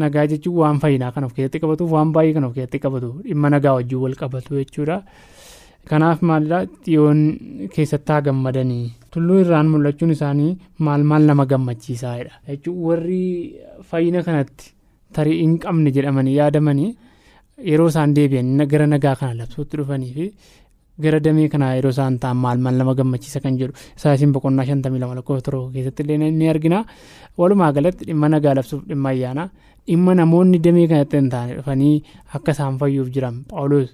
nagaa 0.04 0.26
jechuun 0.32 0.58
waan 0.62 0.80
fayyinaa 0.84 1.12
kan 1.16 1.24
of 1.28 1.34
keessatti 1.36 1.60
qabatuuf 1.64 1.92
waan 1.98 2.12
baay'ee 2.16 2.34
kan 2.38 2.44
of 2.48 2.54
keessatti 2.56 2.80
qabatu 2.86 3.10
dhimma 3.28 3.50
nagaa 3.56 3.74
wajjin 3.80 4.00
wal 4.06 4.16
qabatu 4.22 4.60
jechuudha. 4.62 4.98
Kanaaf 5.90 6.22
maalidhaa 6.30 6.66
xiyoon 6.86 7.20
keessatti 7.76 8.12
haa 8.12 8.22
gammadanii. 8.28 8.86
Tulluu 9.14 9.40
irraan 9.44 9.68
mul'achuun 9.74 10.12
isaanii 10.16 10.52
maal 10.88 11.04
maal 11.12 11.24
nama 11.30 11.46
gammachiisaadha 11.52 12.42
jechuun 12.50 12.78
warri 12.88 13.22
fayyina 13.92 14.24
kanatti 14.28 14.74
tarii 15.18 15.40
hin 15.42 15.56
qabne 15.64 15.92
jedhamanii 15.98 16.36
yaadamanii 16.40 16.90
yeroo 17.72 17.88
isaan 17.94 18.14
deebi'an 18.18 18.66
gara 18.74 18.88
nagaa 18.94 19.16
kana 19.22 19.34
labsuutti 19.42 19.78
dhufanii 19.80 20.12
fi 20.18 20.28
gara 21.04 21.20
damee 21.26 21.48
kanaa 21.54 21.72
yeroo 21.78 21.92
isaan 21.96 22.20
ta'an 22.24 22.38
maal 22.44 22.58
maal 22.66 22.76
nama 22.82 22.94
gammachiisa 23.00 23.40
kan 23.46 23.58
jedhu 23.62 23.74
isaasiin 23.98 24.32
boqonnaa 24.36 24.66
shantamii 24.70 25.00
lama 25.04 25.16
lakkoofsa 25.20 25.46
torba 25.48 25.72
keessatti 25.76 26.04
illee 26.06 26.32
ni 26.42 26.50
argina 26.54 26.80
walumaa 27.40 27.72
galatti 27.78 28.06
dhimma 28.10 28.30
nagaa 28.36 28.54
labsuuf 28.60 28.82
dhimma 28.90 29.10
ayyaanaa 29.14 29.48
dhimma 29.88 30.16
namoonni 30.22 30.60
damee 30.68 30.88
kanatti 30.92 31.18
hin 31.22 31.30
taane 31.36 31.56
dhufanii 31.60 31.96
akka 32.40 32.52
isaan 32.58 32.78
fayyuuf 32.84 33.10
jiran 33.16 33.36
paawuloos 33.52 33.90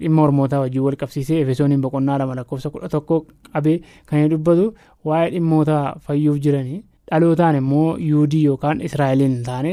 dhimma 0.00 0.22
ormootaa 0.26 0.60
wajjin 0.64 0.82
wal 0.88 0.96
qabsiisee 1.02 1.40
efesooniin 1.44 1.80
boqonnaa 1.86 2.18
lama 2.22 2.34
lakkoofsa 2.40 2.70
kudha 2.76 2.88
tokko 2.94 3.16
qabee 3.52 3.76
kan 4.06 4.18
inni 4.20 4.30
dubbatu 4.36 4.66
waa'ee 5.10 5.30
dhimmoota 5.34 5.76
fayyuuf 6.06 6.38
jiranii 6.46 6.78
dhalootaan 7.10 7.56
immoo 7.62 7.88
yuudii 8.10 8.44
yookaan 8.50 8.80
israa'eliin 8.88 9.36
taane 9.50 9.72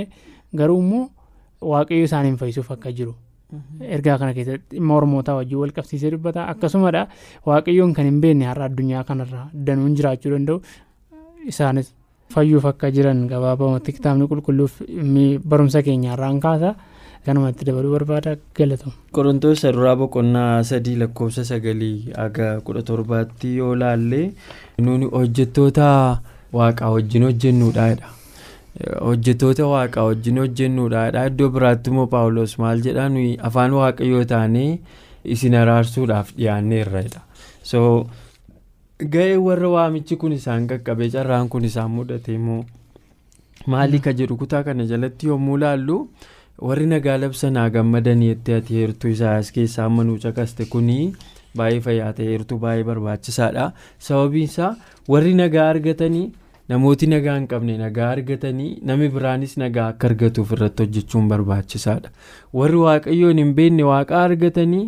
garuu 0.59 0.79
immoo 0.83 1.05
waaqayyo 1.71 2.03
isaaniin 2.09 2.37
fayyisuuf 2.41 2.71
akka 2.75 2.91
jiru. 2.99 3.13
Ergaa 3.97 4.17
kana 4.21 4.33
keessatti 4.37 4.75
dhimma 4.75 4.95
ormootaa 4.99 5.35
wajjin 5.39 5.59
wal 5.61 5.71
qabsiisee 5.77 6.11
dubbata. 6.15 6.47
Akkasumadha 6.53 7.07
waaqayyoon 7.45 7.93
kan 7.95 8.05
hin 8.09 8.19
beekne 8.21 8.45
har'a 8.51 8.65
addunyaa 8.69 9.03
kanarra 9.03 9.47
danuun 9.69 9.95
jiraachuu 9.95 10.31
danda'u. 10.35 10.61
Isaanis 11.47 11.93
fayyuuf 12.33 12.65
akka 12.65 12.91
jiran 12.91 13.27
gabaabamatti 13.31 13.93
kitaabni 13.97 14.27
qulqulluuf 14.27 14.81
barumsa 15.47 15.81
keenya 15.83 16.13
irraan 16.17 16.39
kaasa. 16.39 16.75
Kanumatti 17.25 17.65
dabaluu 17.67 17.91
barbaada. 17.91 18.35
Galatamu. 18.55 18.93
qorontoos 19.15 19.63
duraa 19.75 19.95
boqonnaa 19.99 20.63
sadii 20.63 20.95
lakkoofsa 21.01 21.43
sagalii 21.49 22.11
aga 22.25 22.61
kudha 22.67 22.81
torbaatti 22.89 23.55
yoo 23.57 23.75
laalle 23.75 24.21
nuuni 24.81 25.05
hojjettoota 25.15 25.87
waaqaa 26.53 26.91
wajjin 26.95 27.23
hojjennuudhaadha. 27.27 28.07
Hojjettoota 29.07 29.65
waaqaa 29.73 30.03
wajjin 30.09 30.37
hojjennuudhaadha 30.41 31.25
iddoo 31.31 31.49
biraatti 31.57 31.89
immoo 31.93 32.07
paawulos 32.13 32.53
maal 32.63 32.81
jedhaa 32.87 33.09
nuyi 33.15 33.31
afaan 33.49 33.73
waaqayyoo 33.79 34.23
taanee 34.31 34.69
isin 35.35 35.55
araarsuudhaaf 35.61 36.29
dhiyaanneerradha 36.37 37.21
so 37.71 37.81
ga'ee 39.15 39.37
warra 39.47 39.69
waamichi 39.75 40.15
kun 40.23 40.31
isaan 40.39 40.67
qaqqabee 40.71 41.09
carraan 41.15 41.49
kun 41.55 41.65
isaan 41.71 41.91
mudate 41.97 42.33
immoo 42.37 42.61
maalii 43.73 43.99
ka 44.07 44.13
jedhu 44.21 44.37
kutaa 44.43 44.63
kana 44.69 44.85
jalatti 44.93 45.27
yommuu 45.33 45.57
laallu 45.65 45.97
warri 46.69 46.85
nagaa 46.93 47.17
labsanaa 47.23 47.69
gammadanii 47.75 48.31
itti 48.37 48.53
ati 48.59 48.77
heertuu 48.81 49.11
isaas 49.17 49.51
keessaa 49.59 49.85
ammanuu 49.91 50.17
caqaste 50.25 50.65
kunii 50.75 51.03
baay'ee 51.57 51.81
fayyaa 51.87 52.13
ta'e 52.19 52.27
heertuu 52.33 52.57
baay'ee 52.65 52.83
barbaachisaadha 52.89 53.71
sababiinsaa 54.07 54.75
warri 55.13 55.33
nagaa 55.41 55.69
argatanii. 55.75 56.27
Namooti 56.69 57.07
nagaa 57.13 57.35
hin 57.37 57.47
qabne 57.51 57.75
nagaa 57.81 58.07
argatanii 58.15 58.69
namni 58.89 59.09
biraanis 59.17 59.53
nagaa 59.63 59.87
akka 59.93 60.07
argatuuf 60.09 60.51
irratti 60.57 60.83
hojjechuun 60.83 61.27
barbaachisaadha. 61.33 62.09
Warri 62.61 62.77
waaqayyoon 62.85 63.37
hin 63.43 63.53
beekne 63.59 63.83
waaqaa 63.91 64.23
argatanii 64.29 64.83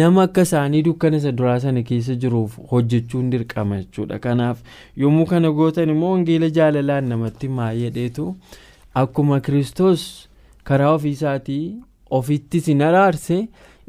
nama 0.00 0.22
akka 0.28 0.42
isaanii 0.48 0.82
dukkana 0.90 1.16
isa 1.22 1.32
duraa 1.38 1.56
sana 1.64 1.82
keessa 1.90 2.14
jiruuf 2.26 2.58
hojjechuun 2.72 3.30
dirqama 3.32 3.80
jechuudha. 3.80 4.18
Kanaaf 4.18 4.62
yommuu 5.04 5.26
kana 5.32 5.50
gootan 5.62 5.90
immoo 5.96 6.12
wangeela 6.14 6.50
jaalalaan 6.60 7.08
namatti 7.14 7.48
maayedheetu 7.60 8.28
akkuma 9.04 9.40
kiristoos 9.48 10.06
karaa 10.70 10.92
ofiisaatii 10.98 11.64
ofitti 12.20 12.58
isin 12.62 12.82
araarse 12.88 13.38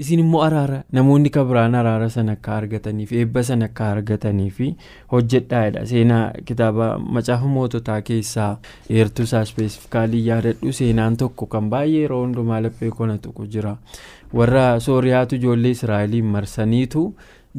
isin 0.04 0.20
immoo 0.24 0.42
araara 0.48 0.78
namoonni 0.98 1.30
kan 1.36 1.46
biraan 1.50 1.76
araara 1.82 2.10
sana 2.16 2.32
akka 2.38 2.56
argataniif 2.60 3.12
eebba 3.20 3.44
sana 3.50 3.66
akka 3.70 3.86
argataniif 3.96 4.58
hojjedhaadha 5.14 5.86
seenaa 5.92 6.24
kitaaba 6.50 6.88
macaafa 7.18 7.48
moototaa 7.58 8.02
keessaa 8.10 8.50
eertuu 8.90 9.24
isaa 9.30 9.42
ispeesifikaalii 9.48 10.26
yaadadhu. 10.28 10.74
Seenaan 10.80 11.18
tokko 11.22 11.46
kan 11.54 11.70
baay'ee 11.70 12.02
yeroo 12.02 12.22
hundumaa 12.26 12.60
laphee 12.66 12.90
kona 12.98 13.18
tuqu 13.18 13.46
jira. 13.54 13.78
Warra 14.34 14.66
sooriyaatu 14.80 15.36
ijoollee 15.36 15.72
israa'eliin 15.78 16.26
marsaniitu 16.36 17.06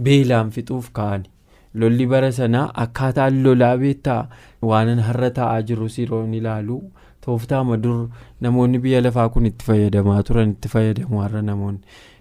beelaan 0.08 0.50
fixuuf 0.50 0.90
ka'ani. 0.92 1.30
Lolli 1.74 2.06
bara 2.06 2.32
sanaa 2.32 2.70
akkaataan 2.84 3.42
lolaa 3.44 3.76
beektaa? 3.78 4.28
Waanan 4.62 4.98
har'a 5.08 5.30
taa'aa 5.38 5.62
jiru 5.70 5.88
siroon 5.88 6.34
ilaalu? 6.34 6.78
Tooftaama 7.26 7.76
dur 7.82 8.08
namoonni 8.40 8.78
biyya 8.78 9.00
lafaa 9.02 9.28
kun 9.28 9.46
itti 9.46 9.64
fayyadamaa 9.68 10.22
turan 10.22 10.50
itti 10.56 10.68
fayyadamu 10.74 11.20
har'a 11.24 11.42
namoonni. 11.42 11.80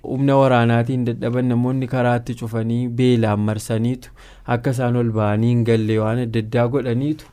Humna 0.09 0.35
waraanaatiin 0.41 1.05
dadhaban 1.09 1.45
namoonni 1.51 1.87
karaatti 1.93 2.33
cufanii 2.41 2.81
beelaan 2.99 3.39
marsaniitu 3.49 4.09
akka 4.55 4.71
isaan 4.75 4.95
ol 5.01 5.11
ba'anii 5.17 5.49
hin 5.53 5.63
galle 5.69 5.97
waan 6.03 6.21
adda 6.25 6.39
addaa 6.45 6.65
godhaniitu 6.75 7.25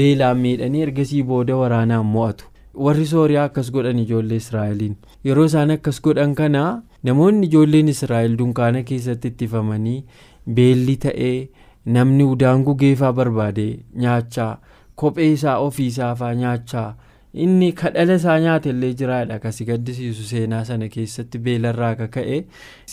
beelaan 0.00 0.38
miidhanii 0.44 0.82
ergasii 0.86 1.22
booda 1.30 1.56
waraanaan 1.62 2.06
mo'atu 2.14 2.50
warri 2.86 3.06
sooriyaa 3.12 3.44
akkas 3.50 3.70
godhan 3.76 3.98
ijoollee 4.04 4.40
israa'eliin 4.44 4.96
yeroo 5.30 5.44
isaan 5.52 5.70
akkas 5.76 6.00
godhan 6.08 6.34
kana 6.42 6.64
namoonni 7.10 7.46
ijoolleen 7.52 7.88
israa'el 7.94 8.36
dunkaana 8.42 8.82
keessatti 8.90 9.28
ittifamanii 9.34 9.98
beelli 10.58 10.96
ta'ee 11.06 11.36
namni 11.96 12.24
udaan 12.34 12.64
gugeefaa 12.68 13.12
barbaade 13.20 13.66
nyaachaa 14.04 14.52
kophee 15.02 15.32
isaa 15.32 15.58
ofiisaafaa 15.68 16.34
nyaachaa. 16.42 16.90
Inni 17.34 17.72
kadhala 17.82 18.14
isaa 18.20 18.38
nyaatellee 18.46 18.92
jiraadha 19.02 19.34
akkasii 19.40 19.64
gaddisiisu 19.70 20.24
seenaa 20.32 20.64
sana 20.72 20.88
keessatti 20.96 21.38
beelarraa 21.46 21.90
akka 21.96 22.08
ka'e 22.18 22.42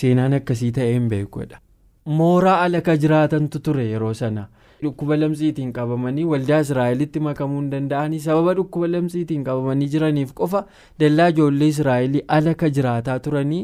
seenaan 0.01 0.33
akkasii 0.37 0.71
ta'ee 0.77 0.93
hin 0.93 1.09
beekudha. 1.15 1.57
mooraa 2.19 2.55
ala 2.67 2.81
ka 2.85 2.93
jiraatantu 3.01 3.59
ture 3.65 3.83
yeroo 3.89 4.13
sana 4.19 4.45
dhukkuba 4.83 5.17
lamsiitiin 5.19 5.73
qabamanii 5.77 6.23
waldaa 6.31 6.59
israa'elitti 6.65 7.19
makamuu 7.25 7.59
hin 7.61 7.67
danda'anii 7.73 8.19
sababa 8.23 8.53
dhukkuba 8.59 8.87
lamsiitiin 8.93 9.43
qabamanii 9.49 9.87
jiraniif 9.95 10.31
qofa 10.39 10.61
dallaa 11.03 11.27
ijoollee 11.35 11.67
israa'elii 11.73 12.23
ala 12.37 12.53
ka 12.63 12.69
jiraataa 12.77 13.19
turanii 13.27 13.61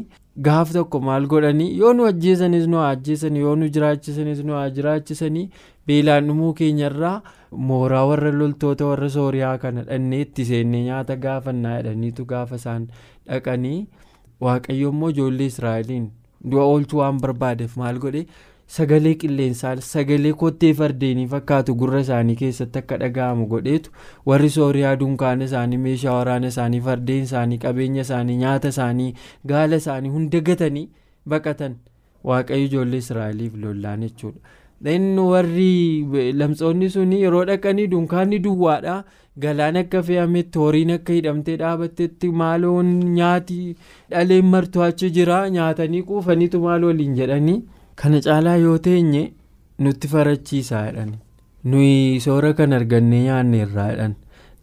gaaf 0.48 0.72
tokko 0.72 1.00
maal 1.00 1.26
godhanii? 1.32 1.78
Yoo 1.78 1.92
nu 1.94 2.04
ajjeesanis 2.10 2.66
nu 2.72 2.78
ajjeesanii 2.84 3.40
yoo 3.46 3.54
nu 3.56 3.68
jiraachisanis 3.76 4.42
nu 4.44 4.58
jiraachisanii 4.78 5.48
beelaan 5.86 6.26
dhumuu 6.28 6.52
keenyarraa 6.60 7.22
mooraa 7.68 8.04
warra 8.10 8.32
loltoota 8.40 8.86
warra 8.90 9.08
sooriyaa 9.16 9.56
kana 9.62 9.82
dhannee 9.88 10.20
itti 10.26 10.44
seennee 10.50 10.82
nyaata 10.88 11.16
gaafannaa 11.24 11.76
jedhaniitu 11.78 12.24
gaafa 12.32 12.56
isaan 12.62 12.86
dhaqanii 13.28 13.78
waaqayyo 14.46 14.90
immoo 14.94 15.10
ijoollee 15.14 15.46
israa'eliin 15.52 16.06
du'a 16.50 16.64
oolchuu 16.72 16.98
waan 17.02 17.20
barbaadeef 17.26 17.76
maal 17.82 17.98
godhe 18.06 18.26
sagalee 18.74 19.14
qilleensaa 19.22 19.74
sagalee 19.88 20.32
kottee 20.42 20.72
fardeenii 20.80 21.26
fakkaatu 21.34 21.74
gurra 21.82 22.00
isaanii 22.04 22.36
keessatti 22.42 22.78
akka 22.82 22.96
dhaga'amu 23.02 23.46
godheetu 23.52 23.90
warri 24.30 24.50
sooriyaa 24.58 24.96
dunkaana 25.02 25.44
isaanii 25.50 25.78
meeshaa 25.86 26.16
waraana 26.18 26.46
isaanii 26.54 26.80
fardeen 26.88 27.22
isaanii 27.30 27.58
qabeenya 27.64 28.02
isaanii 28.08 28.36
nyaata 28.42 28.68
isaanii 28.74 29.12
gaala 29.52 29.76
isaanii 29.84 30.08
hunda 30.18 30.40
gatanii 30.50 30.88
baqatan. 31.34 31.76
Waaqayyo 32.24 32.64
ijoollee 32.66 32.98
israa'eliif 33.04 33.54
lollaan 33.64 34.00
jechuudha. 34.08 34.40
inni 34.92 35.20
warri 35.32 36.32
lamsoonni 36.38 36.88
suni 36.94 37.20
yeroo 37.22 37.44
dhaqanii 37.50 37.86
dunkaanni 37.92 38.38
duwwaadha 38.46 38.96
galaan 39.44 39.76
akka 39.80 40.02
fe'ametti 40.08 40.58
horiin 40.62 40.90
akka 40.96 41.12
hidhamtee 41.16 41.54
dhaabattetti 41.62 42.28
maaloon 42.40 42.90
nyaati 43.14 43.56
dhaleen 44.10 44.44
martuu 44.54 44.82
achi 44.88 45.10
jira 45.18 45.38
nyaatanii 45.54 46.02
quufaniitu 46.10 46.60
maal 46.66 46.84
waliin 46.88 47.14
jedhanii 47.20 47.56
kana 48.02 48.20
caalaa 48.26 48.56
yoo 48.64 48.78
teenye 48.88 49.22
nutti 49.78 50.08
farachiisaa 50.08 50.84
jedhan. 50.88 51.12
Nuyi 51.64 52.20
soora 52.20 52.52
kan 52.54 52.72
argannee 52.72 53.22
nyaanne 53.28 53.58
irraa 53.66 53.88
jedhan. 53.92 54.14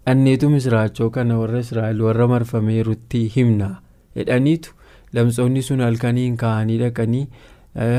Dhanneetu 0.05 0.49
misiraachoo 0.49 1.09
kana 1.09 1.37
warra 1.39 1.59
israa'el 1.65 2.01
warra 2.07 2.27
marfameerutti 2.33 3.23
himna 3.35 3.69
jedhaniitu. 4.15 4.73
Lamsoonni 5.13 5.61
sun 5.69 5.81
halkaniin 5.87 6.37
ka'anii 6.37 6.77
dhaqanii. 6.83 7.27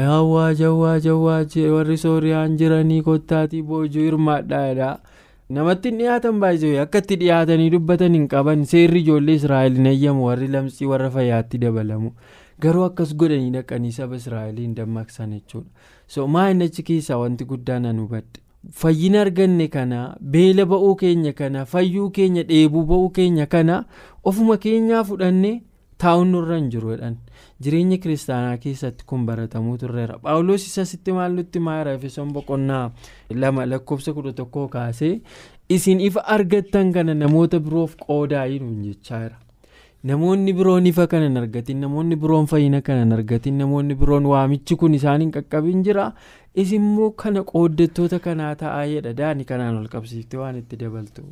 hawaa 0.06 0.54
jawwaa 0.58 0.98
jawwaa 1.04 1.44
warri 1.76 1.96
sooriyaan 2.02 2.52
jiranii 2.58 3.02
kottaatii 3.06 3.62
boojuu 3.70 4.02
hirmaadhaadha 4.04 4.90
namatti 5.56 5.88
hin 5.90 5.98
dhiyaatan 6.02 6.38
baay'ee 6.44 6.78
akka 6.82 6.98
itti 7.02 7.16
dhiyaatanii 7.22 7.70
dubbatan 7.74 8.14
hin 8.18 8.28
qaban. 8.34 8.62
Seerri 8.72 9.00
ijoollee 9.00 9.34
israa'el 9.40 9.74
hin 9.80 9.86
eeyyamu 9.92 10.26
warri 10.28 10.48
lamsii 10.52 10.86
warra 10.92 11.10
fayyaatti 11.16 11.58
dabalamu 11.64 12.12
garuu 12.60 12.84
akkas 12.84 13.14
godhanii 13.16 13.50
dhaqanii 13.56 13.92
saba 13.92 14.16
israa'eliin 14.22 14.74
dammaqsan 14.76 15.32
jechuudha. 15.36 15.68
So 16.06 16.26
maa'in 16.28 16.62
achi 16.62 16.82
keessaa 16.82 17.18
wanti 17.18 17.44
guddaan 17.44 17.86
an 17.90 17.98
hubadhe? 18.04 18.40
Fayyina 18.80 19.20
arganne 19.26 19.68
kana 19.68 20.16
beela 20.20 20.64
ba'uu 20.66 20.96
keenya 20.96 21.32
kana 21.32 21.64
fayyuu 21.66 22.10
keenya 22.10 22.42
dheebuu 22.48 22.84
ba'uu 22.90 23.10
keenya 23.18 23.46
kana 23.46 23.84
ofuma 24.24 24.56
keenyaa 24.56 25.02
fudhannee 25.04 25.60
taa'uun 26.04 26.30
nurra 26.32 26.56
hin 26.56 26.70
jiru 26.70 26.90
jedhan. 26.94 27.16
Jireenya 27.62 27.98
kiristaanaa 27.98 28.56
keessatti 28.62 29.04
kun 29.06 29.26
baratamuu 29.26 29.76
turreera 29.82 30.18
paawuloos 30.18 30.64
isasitti 30.70 31.12
maal 31.18 31.32
nutti 31.36 31.60
maara 31.68 31.92
efesoon 31.98 32.32
boqonnaa 32.32 32.90
lama 33.30 33.66
lakkoofsa 33.66 34.12
kudha 34.16 34.32
tokkoo 34.40 34.66
kaasee 34.68 35.12
isin 35.76 36.00
ifa 36.00 36.24
argattan 36.36 36.92
kana 36.92 37.14
namoota 37.14 37.60
biroof 37.60 37.94
qoodaa 38.06 38.48
jiruun 38.48 38.82
jechaa 38.88 39.20
jira 39.22 39.38
namoonni 40.10 40.52
biroon 40.58 40.86
ifa 40.90 41.06
kana 41.12 41.26
hin 41.28 41.36
argatin 41.42 41.80
namoonni 41.84 42.16
biroon 42.24 42.46
fayyina 42.52 42.80
kana 42.88 43.02
hin 43.04 43.12
argatin 43.18 43.58
namoonni 43.62 43.94
biroon 44.02 44.26
waamichi 44.32 44.76
kun 44.82 44.94
isaan 44.98 45.20
hin 45.24 45.30
qaqqabin 45.36 45.82
jira. 45.88 46.06
Isimmoo 46.62 47.10
kana 47.22 47.42
qooddattoota 47.52 48.18
kanaa 48.26 48.54
ta'aa 48.62 48.84
jedha. 48.92 49.12
Daani 49.20 49.44
kanaan 49.50 49.78
ol 49.80 49.88
qabsiifte 49.94 50.36
waan 50.42 50.56
itti 50.62 50.76
dabaltu. 50.82 51.22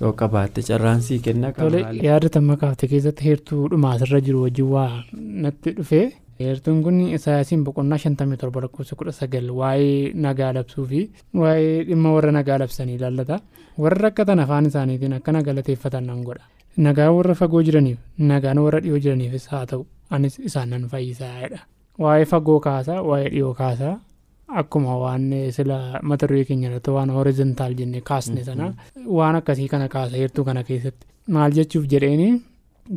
Yoo 0.00 0.12
qabaatte 0.20 0.62
carraansii 0.68 1.18
kenna 1.28 1.52
Tole 1.52 1.80
yaadatamaa 2.08 2.56
kaafte 2.64 2.86
keessatti 2.92 3.24
heertuu 3.30 3.68
dhumaa 3.72 3.94
asirra 3.96 4.20
jiru 4.28 4.42
wajjin 4.44 4.68
waa 4.76 4.90
natti 5.46 5.70
dhufe. 5.80 6.02
Heertuun 6.40 6.78
kun 6.84 7.00
isaayyaasiin 7.16 7.64
boqonnaa 7.64 7.98
shantamii 8.04 8.36
torba 8.42 8.60
lakkoofsa 8.64 8.96
kudha 9.00 9.12
sagal 9.16 9.50
waa'ee 9.58 10.12
nagaa 10.26 10.52
labsuu 10.58 10.84
fi 10.92 11.00
waa'ee 11.40 11.74
dhimma 11.88 12.12
warra 12.14 12.30
nagaa 12.36 12.56
labsanii 12.62 12.94
ilaallata 13.00 13.40
warra 13.84 14.00
rakkatan 14.06 14.40
afaan 14.46 14.66
isaaniitiin 14.70 15.12
akkana 15.18 15.42
galateeffatan 15.48 16.06
nan 16.12 16.22
godha 16.28 16.46
nagaa 16.76 17.10
warra 17.16 17.34
fagoo 17.34 17.62
jiraniif 17.62 17.98
nagaan 18.18 18.58
warra 18.64 18.80
dhiyoo 18.80 18.98
jiraniifis 19.04 19.46
haa 19.52 19.66
ta'u. 19.66 19.86
Anis 20.10 20.38
isaan 20.38 20.70
nan 20.70 20.88
fayyisaadha 20.92 21.58
waa'ee 22.02 22.24
fagoo 22.32 22.60
kaasaa 22.60 23.02
waa'ee 23.08 23.28
dhiyoo 23.34 23.54
kaasaa 23.54 23.94
akkuma 24.60 24.96
waan 25.02 25.26
sila 25.56 25.76
mata 26.02 26.26
duree 26.28 26.44
keenya 26.44 26.68
irratti 26.70 26.90
waan 26.96 27.10
horizontaal 27.16 27.74
jennee 27.80 28.00
kaasne 28.10 28.44
sana 28.44 28.72
waan 29.18 29.36
akkasii 29.40 29.68
kana 29.68 29.88
kaasa 29.88 30.16
heertuu 30.16 30.44
kana 30.44 30.62
keessatti. 30.64 31.06
Maal 31.28 31.52
jechuuf 31.58 31.86
jedheeni 31.92 32.28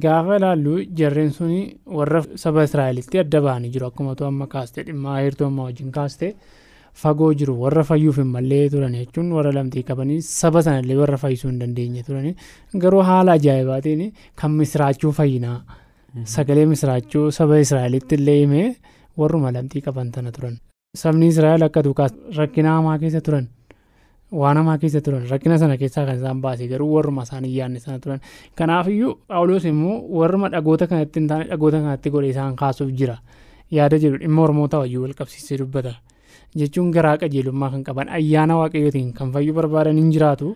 gaafa 0.06 0.36
ilaallu 0.40 0.74
jarreen 1.00 1.32
suni 1.38 1.60
warra 1.98 2.24
saba 2.44 2.64
israa'elitti 2.70 3.20
adda 3.24 3.42
ba'anii 3.48 3.70
jiru. 3.76 3.86
Akkuma 3.92 4.16
tu 4.16 4.26
amma 4.26 4.48
kaaste 4.48 4.84
dhimma 4.88 5.20
heertuu 5.22 5.48
amma 5.48 5.64
wajjin 5.70 5.92
kaaste 5.92 6.36
fagoo 7.02 7.30
jiru 7.40 7.54
warra 7.62 7.84
fayyuuf 7.90 8.18
hin 8.22 8.28
mallee 8.36 8.70
turan 8.74 8.94
jechuun 9.00 9.32
warra 9.38 9.52
lamxii 9.58 9.84
qabanii 9.90 10.20
saba 10.30 10.62
sanallee 10.68 10.98
warra 11.02 11.18
fayyisuu 11.24 11.50
hin 11.52 11.60
dandeenye 11.62 12.04
turani. 12.10 12.36
Garuu 12.84 13.02
haala 13.10 13.32
ajaa'ibaatiin 13.40 14.12
kan 14.42 14.52
misraachuu 14.60 15.12
fayyinaa 15.22 15.58
sagalee 16.36 16.66
misraachuu 16.76 17.26
saba 17.40 17.58
israa'elitti 17.66 18.16
illee 18.22 18.38
himee 18.44 18.68
warruma 19.18 19.52
lamxii 19.58 19.82
qaban 19.88 20.12
tana 20.12 20.32
turan. 20.38 20.56
sabni 21.02 21.28
israa'el 21.34 21.64
akka 21.66 21.82
duukaa 21.86 22.08
rakkina 22.38 22.70
hamaa 22.78 22.98
keessa 23.04 23.22
turan 23.28 23.46
waan 24.42 24.58
hamaa 24.60 24.76
keessa 24.82 25.02
turan 25.06 25.24
rakkina 25.32 25.58
sana 25.62 25.78
keessaa 25.82 26.04
kan 26.10 26.18
isaan 26.20 26.42
baase 26.44 26.68
garuu 26.74 26.90
warruma 26.96 27.24
isaan 27.28 27.44
hin 27.48 27.56
yaadne 27.56 27.80
sana 27.86 27.98
turan 28.04 28.20
kanaafiyyuu 28.62 29.14
paawuloos 29.32 29.66
immoo 29.72 29.96
warruma 30.20 30.50
dhagoota 30.56 30.88
kanatti 30.92 31.20
hin 31.20 31.28
taane 31.32 31.46
dhagoota 31.52 31.80
kanatti 31.86 32.10
godhe 32.16 32.30
isaan 32.34 32.56
kaasuuf 32.62 32.92
jira. 33.00 33.18
Yaada 33.78 33.98
jedhu 34.04 34.18
dhimma 34.24 34.42
ormoota 34.46 34.80
wajjin 34.84 35.02
wal 35.08 35.14
qabsiisee 35.22 35.58
dubbata 35.64 35.94
jechuun 36.62 36.92
garaa 36.96 37.18
qajeelummaa 37.22 37.70
kan 37.74 37.84
qaban 37.88 38.10
ayyaana 38.20 38.56
waaqayyootiin 38.62 39.14
kan 39.18 39.32
fayyuu 39.34 39.56
barbaadan 39.60 39.98
hin 40.02 40.12
jiraatu. 40.16 40.56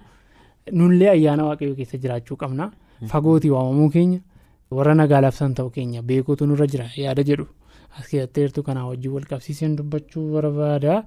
Nullee 0.79 1.10
ayyaana 1.15 1.43
waaqayyoo 1.49 1.75
keessa 1.79 1.97
jiraachuu 2.03 2.38
qabna. 2.43 2.71
Fagootii 3.12 3.49
waamamuu 3.55 3.89
keenya 3.95 4.19
warra 4.71 4.93
nagaa 4.95 5.21
labsan 5.25 5.53
ta'uu 5.57 5.69
keenya 5.75 6.01
beekuutu 6.10 6.45
nurra 6.49 6.67
jira 6.73 6.88
yaada 7.03 7.23
jedhu. 7.29 7.47
as 7.99 8.07
keessatti 8.12 8.41
heertuu 8.41 8.63
kanaa 8.65 8.86
wajjin 8.88 9.12
wal 9.15 9.25
qabsiiseen 9.29 9.75
dubbachuu 9.77 10.23
barbaada. 10.33 11.03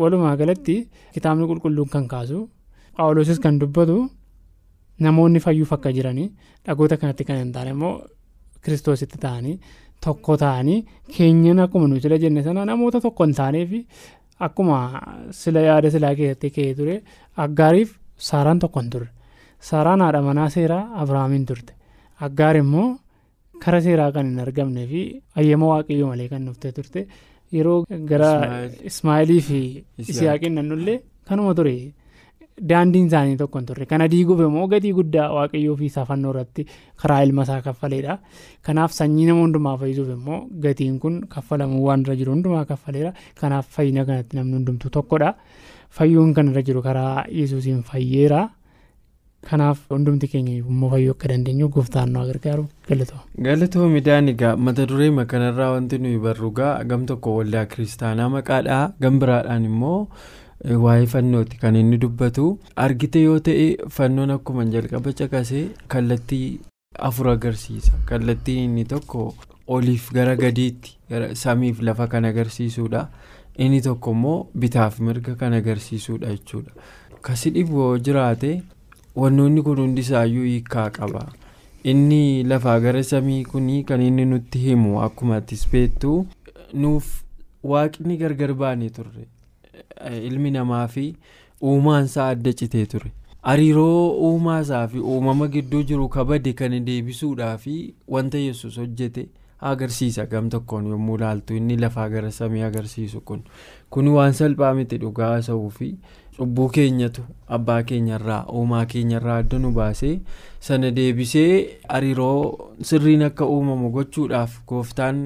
Walumaa 0.00 0.36
galatti 0.40 0.76
kitaabni 1.14 1.46
qulqulluun 1.50 1.88
kan 1.94 2.08
kaasu 2.12 2.38
paawuloosis 2.96 3.38
kan 3.44 3.58
dubbatu 3.62 3.96
namoonni 5.06 5.40
fayyuuf 5.44 5.72
akka 5.76 5.92
jiranii 5.96 6.28
dhagoota 6.66 6.96
kanatti 7.02 7.24
kan 7.28 7.36
hin 7.42 7.52
taane 7.56 7.70
immoo 7.76 7.92
kiristoositti 8.64 9.18
ta'anii 9.24 9.54
tokko 10.06 10.36
ta'anii 10.42 10.78
keenyan 11.16 11.58
akkuma 11.64 11.86
nuti 11.88 12.02
sila 12.06 12.18
jenne 12.24 12.42
sana 12.46 12.64
namoota 12.70 13.00
tokko 13.06 13.24
hin 13.26 13.34
taaneef 13.40 13.70
akkuma 14.46 14.78
sila 15.40 15.60
yaada 15.68 15.90
silaa 15.94 16.14
keessatti 16.20 16.50
ka'ee 16.56 16.74
ture 16.78 16.96
aggaariif 17.44 17.90
saaraan 18.30 18.58
tokko 18.64 18.80
hin 18.84 18.90
turre 18.94 19.08
saaraan 19.70 20.00
haadha 20.06 20.22
manaa 20.30 20.48
seeraa 20.56 20.84
abrahaamiin 21.02 21.46
turte. 21.50 21.72
Aggaar 22.26 22.56
immoo. 22.62 22.88
kara 23.62 23.78
seeraa 23.84 24.10
kan 24.14 24.26
hin 24.30 24.40
argamnee 24.42 24.84
fi 24.90 25.00
ayyama 25.40 25.66
waaqayyoo 25.72 26.08
malee 26.10 26.28
kan 26.32 26.44
dhuftee 26.48 26.70
turte. 26.76 27.00
Yeroo 27.56 27.78
gara 28.10 28.28
ismaa'ilii 28.90 29.40
fi 29.48 29.58
isiyaaqiin 30.02 30.54
nannullee 30.58 30.94
kanuma 31.28 31.54
ture 31.58 31.72
daandiin 32.72 33.06
isaanii 33.10 33.36
tokko 33.42 33.58
hin 33.58 33.66
turre. 33.70 33.86
Kana 33.92 34.08
diiguuf 34.14 34.40
immoo 34.46 34.66
gatii 34.74 34.92
guddaa 34.98 35.28
waaqayyoo 35.36 35.76
fi 35.80 35.88
saafannoo 35.96 36.32
irratti 36.34 36.66
karaa 37.02 37.22
ilma 37.28 37.42
isaa 37.48 37.60
kaffaleedha. 37.68 38.18
Kanaaf 38.68 38.92
sanyii 38.98 39.26
nama 39.30 39.40
hundumaa 39.46 39.76
fayyisuuf 39.84 40.08
immoo 40.18 40.40
gatiin 40.66 40.98
kun 41.06 41.18
kaffalamuu 41.34 41.84
waan 41.88 42.02
irra 42.06 42.16
jiru 42.20 42.32
hundumaa 42.36 42.64
kaffaleera 42.74 43.12
kanaaf 43.40 43.66
fayyina 43.78 44.04
kanatti 44.12 44.36
namni 44.40 44.56
hundumtuu 44.60 44.90
tokkodha. 45.00 45.34
Fayyuun 45.98 46.34
kan 46.34 46.48
irra 46.52 46.62
jiru 46.70 46.82
karaa 46.90 47.24
yesuusiin 47.40 47.82
fayyeera. 47.92 48.48
kanaaf 49.48 49.78
hundumti 49.92 50.26
keenya 50.30 50.52
immoo 50.60 50.88
fayyuu 50.92 51.12
akka 51.14 51.28
dandeenyu 51.30 51.68
gooftaan 51.74 52.10
nu 52.14 52.22
gargaaru 52.28 52.64
galatoo. 52.88 53.20
galatoo 53.46 53.86
midhaan 53.92 54.28
egaa 54.32 54.50
mata 54.68 54.86
duree 54.90 55.10
kanarraa 55.32 55.68
wanti 55.74 55.98
nuyi 56.04 56.18
barru 56.24 56.50
gaa 56.58 56.72
gam 56.90 57.06
tokko 57.10 57.36
waldaa 57.36 57.64
kiristaanaa 57.74 58.28
maqaadhaa. 58.34 58.82
Gam 59.02 59.18
biraadhaan 59.22 59.64
immoo 59.70 60.00
waa'ee 60.64 61.06
fannooti. 61.06 61.58
Kan 61.58 61.76
inni 61.76 61.98
dubbatu 61.98 62.58
argite 62.76 63.22
yoo 63.22 63.38
ta'e 63.40 63.66
fannoon 63.96 64.30
akkuma 64.36 64.64
jalqaba 64.76 65.12
caqasee 65.12 65.64
kallattii 65.88 66.60
afur 66.98 67.28
agarsiisa. 67.34 67.92
Kallattiin 68.06 68.64
inni 68.70 68.84
tokko 68.84 69.34
oliif 69.66 70.10
gara 70.12 70.36
gadiitti 70.36 70.96
samiif 71.34 71.80
lafa 71.82 72.06
kan 72.08 72.24
agarsiisudha 72.24 73.08
inni 73.58 73.80
tokko 73.82 74.10
immoo 74.16 74.38
bitaaf 74.64 74.98
mirga 75.00 75.34
kan 75.36 75.52
agarsiisudha 75.60 76.28
jechuudha. 76.34 76.72
Kasi 77.22 77.50
dhibu 77.50 77.98
jiraate. 77.98 78.62
wannoonni 79.18 79.62
kun 79.66 79.78
hundi 79.80 80.00
isaayyuu 80.04 80.44
hiikaa 80.46 80.90
qaba. 80.96 81.20
Inni 81.90 82.44
lafaa 82.50 82.74
gara 82.80 83.00
samii 83.06 83.44
kunii 83.52 83.78
kan 83.88 84.02
inni 84.02 84.24
nutti 84.32 84.58
himu 84.64 85.00
akkuma 85.06 85.36
atis 85.40 85.64
beektu 85.72 86.12
nuuf 86.82 87.08
waaqni 87.72 88.16
gargar 88.20 88.52
baanee 88.60 88.90
turre 88.98 89.24
ilmi 90.22 90.50
namaa 90.50 90.86
fi 90.88 91.06
uumaansaa 91.62 92.28
adda 92.34 92.52
citee 92.52 92.86
ture. 92.86 93.10
Hariiroo 93.42 94.10
uumaasaa 94.28 94.86
fi 94.88 94.98
uumama 94.98 95.48
gidduu 95.48 95.82
jiru 95.82 96.08
kabade 96.08 96.52
kan 96.52 96.78
deebisuudhaa 96.86 97.56
fi 97.58 97.94
wanta 98.08 98.38
yesus 98.38 98.76
hojjete 98.78 99.26
agarsiisa 99.60 100.26
gam 100.26 100.48
tokkoon 100.50 100.86
yommuu 100.90 101.16
ilaaltu 101.16 101.54
inni 101.56 101.76
lafaa 101.76 102.08
gara 102.08 102.30
samii 102.30 102.62
agarsiisu 102.62 103.20
kun. 103.20 103.40
Kun 103.90 104.08
waan 104.08 104.32
salphaa 104.32 104.74
miti 104.74 104.98
dhugaa 105.04 105.28
haasa'uu 105.32 105.70
fi 105.78 105.88
cubbuu 106.36 106.68
keenyatu 106.74 107.22
abbaa 107.56 107.82
keenyarraa 107.82 108.44
uumaa 108.58 108.84
keenyarraa 108.92 109.36
adda 109.42 109.58
nu 109.58 109.70
baasee 109.78 110.12
sana 110.66 110.90
deebisee 110.98 111.78
hariiroo 111.88 112.68
sirriin 112.90 113.22
akka 113.28 113.46
uumamu 113.54 113.90
gochuudhaaf 113.96 114.54
gooftaan 114.68 115.18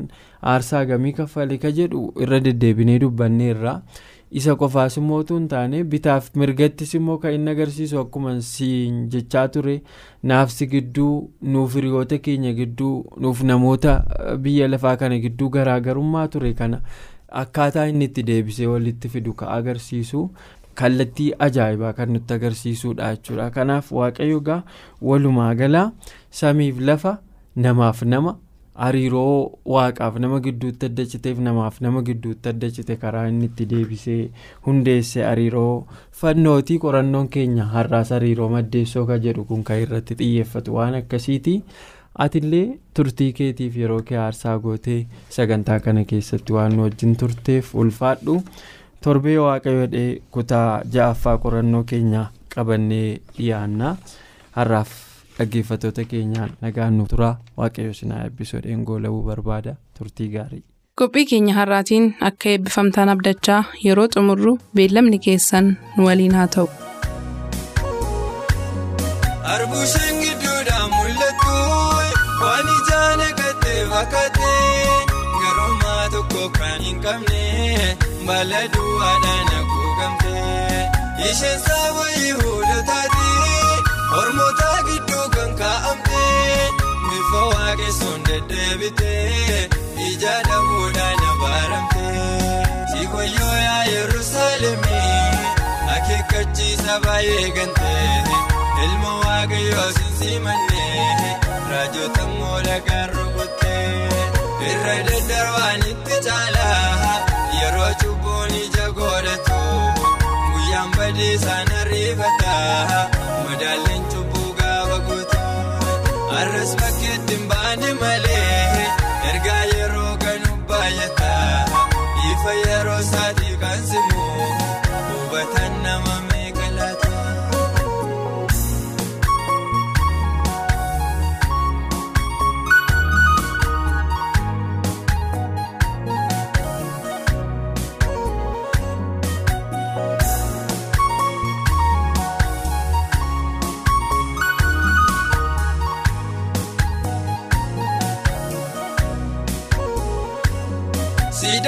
aarsaa 0.52 0.84
gamii 0.92 1.12
kaffale 1.18 1.58
ka 1.64 1.70
jedhu 1.80 2.06
irra 2.26 2.40
deddeebinee 2.46 2.98
dubbanneerra 3.04 3.74
isa 4.40 4.54
qofaas 4.60 4.96
immoo 5.00 5.18
hin 5.30 5.48
taane 5.52 5.84
bitaaf 5.94 6.30
mirgattis 6.42 6.94
immoo 6.98 7.16
kan 7.24 7.34
inni 7.38 7.50
agarsiisu 7.54 7.98
akkuma 8.02 8.34
siin 8.50 9.00
jechaa 9.14 9.46
ture 9.56 9.74
naafsi 10.32 10.66
gidduu 10.74 11.12
nuuf 11.56 11.74
hiriyoota 11.80 12.18
keenya 12.28 12.52
gidduu 12.60 12.94
nuuf 13.26 13.42
namoota 13.50 13.94
biyya 14.46 14.68
lafaa 14.74 14.96
kana 15.02 15.18
gidduu 15.26 15.48
garaagarummaa 15.58 16.26
ture 16.36 16.54
kana 16.62 16.80
akkaataa 17.44 17.86
inni 17.92 18.04
itti 18.10 18.22
deebisee 18.32 18.66
walitti 18.72 19.08
fidu 19.16 19.32
ka 19.42 19.50
agarsiisu. 19.58 20.24
kallattii 20.80 21.32
ajaa'ibaa 21.44 21.92
kan 21.96 22.12
nutti 22.12 22.32
agarsiisudha 22.34 23.08
jechuudha 23.14 23.48
kanaaf 23.56 23.88
waaqayyo 23.96 24.38
egaa 24.42 24.62
walumaa 25.08 25.48
galaa 25.58 25.82
samiif 26.38 26.78
lafa 26.90 27.12
namaaf 27.64 28.00
nama 28.12 28.32
hariiroo 28.80 29.52
waaqaaf 29.74 30.14
nama 30.24 30.40
gidduutti 30.44 30.86
adda 30.90 31.04
citeef 31.12 31.38
namaaf 31.46 31.80
nama 31.86 32.02
gidduutti 32.08 32.48
adda 32.52 32.70
cite 32.76 32.96
karaa 33.02 33.24
inni 33.32 33.44
itti 33.50 33.66
deebisee 33.72 34.20
hundeesse 34.66 35.22
hariiroo 35.28 35.86
fannootii 36.20 36.78
qorannoon 36.84 37.28
keenya 37.36 37.64
har'aas 37.74 38.10
hariiroo 38.16 38.48
maddeessoo 38.56 39.04
ka 39.10 39.18
jedhu 39.26 39.44
kun 39.50 39.64
kan 39.70 39.82
irratti 39.84 40.14
xiyyeeffatu 40.22 40.74
waan 40.78 40.94
akkasiiti. 41.00 41.56
Atillee 42.24 42.78
turtii 42.94 43.32
keetiif 43.38 43.76
yeroo 43.82 44.00
kee 44.08 44.18
aarsaa 44.24 44.58
gootee 44.64 44.98
sagantaa 45.36 45.78
kana 45.80 46.04
keessatti 46.04 46.52
waan 46.58 46.78
wajjin 46.80 47.16
turteef 47.16 47.74
ulfaadhu. 47.74 48.40
torbee 49.04 49.38
waaqayyoodhee 49.44 50.10
kutaa 50.34 50.82
ja'affaa 50.96 51.38
qorannoo 51.44 51.84
keenya 51.92 52.26
qabannee 52.54 53.08
dhiyaanna. 53.38 53.96
Har'aaf 54.56 54.90
dhaggeeffattoota 55.38 56.04
keenyaan 56.12 56.50
nagaan 56.66 56.98
nu 56.98 57.06
tura 57.12 57.30
waaqayyo 57.62 57.92
sinaa 58.00 58.22
eebbisoodheen 58.26 58.84
goolabuu 58.90 59.22
barbaada 59.30 59.74
turtii 59.98 60.28
gaarii. 60.36 60.62
qophii 61.00 61.26
keenya 61.30 61.54
har'aatiin 61.58 62.06
akka 62.28 62.48
eebbifamtaan 62.54 63.08
abdachaa 63.14 63.60
yeroo 63.84 64.08
xumurru 64.14 64.52
beellamni 64.76 65.18
keessan 65.26 65.66
nu 65.96 66.04
waliin 66.08 66.34
haa 66.38 66.48
ta'u. 66.56 66.68
Arbuushaan 69.54 70.14
gidduudhaan 70.22 70.90
mul'atu 70.96 71.54
waan 72.42 72.66
ijaan 72.76 73.20
eeggate 73.26 73.72
fakkaate 73.92 74.52
garummaa 75.42 76.04
tokko 76.14 76.42
kan 76.58 76.80
hin 76.88 76.98
qabne 77.06 77.42
baala 78.28 78.60
duwwaadhaan 78.74 79.48
haguugamte 79.54 80.34
isheen 81.30 81.58
saba 81.66 82.06
yihudotaati 82.20 83.11
bifa 87.72 87.82
geessuun 87.82 88.24
deddeebitee 88.24 89.68
ija 90.08 90.32
dhabuudhaan 90.48 91.20
abaaramtee 91.30 92.64
si 92.92 93.06
wayyoo 93.14 93.56
yaa 93.66 93.84
yerusaalemii 93.84 95.46
akeekkachiisa 95.94 96.98
baay'ee 97.04 97.48
gantee 97.56 98.24
ilma 98.84 99.12
waaqayyoo 99.24 99.88
sinsiimannee 99.98 101.38
raajota 101.70 102.26
moola 102.36 102.76
rukuttee 103.14 104.08
irra 104.72 104.96
daddarbaan 105.08 105.88
itti 105.92 106.20
caalaa 106.28 107.16
yeroo 107.60 107.92
cubbuun 108.02 108.54
ija 108.64 108.86
godhatu 109.00 109.60
guyyaan 110.52 110.90
badii 110.96 111.32
isaan 111.40 111.72
ariifataa 111.80 113.08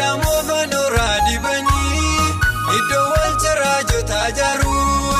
Siidaa 0.04 0.16
moofannoorraa 0.22 1.16
dibanii 1.26 2.24
iddoo 2.78 3.04
wal 3.12 3.34
ciraajotaa 3.42 4.26
jaruu 4.38 5.12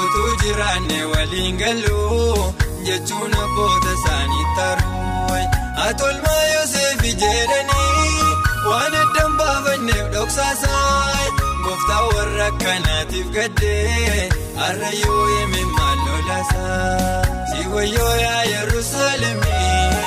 utuu 0.00 0.32
jiraanne 0.42 0.98
waliin 1.12 1.56
galuu 1.62 2.52
jechuun 2.88 3.36
abboota 3.44 3.94
isaanii 3.98 4.44
taruu 4.58 5.38
atolmaa 5.86 6.42
Yoseefi 6.52 7.14
jedhanii 7.22 8.36
waan 8.68 8.98
addaan 9.02 9.38
baafanneef 9.40 10.12
dhoksaasaan 10.16 11.32
gooftaa 11.64 12.02
warra 12.12 12.46
akkanaatiif 12.52 13.32
gaddee 13.38 14.28
har'a 14.60 14.92
yoo 15.04 15.24
hime 15.32 15.64
maal 15.78 15.98
lolaasaa 16.06 17.24
si 17.52 17.68
wayyoo 17.74 18.14
yaa 18.26 18.44
Yerusaalemii 18.52 20.04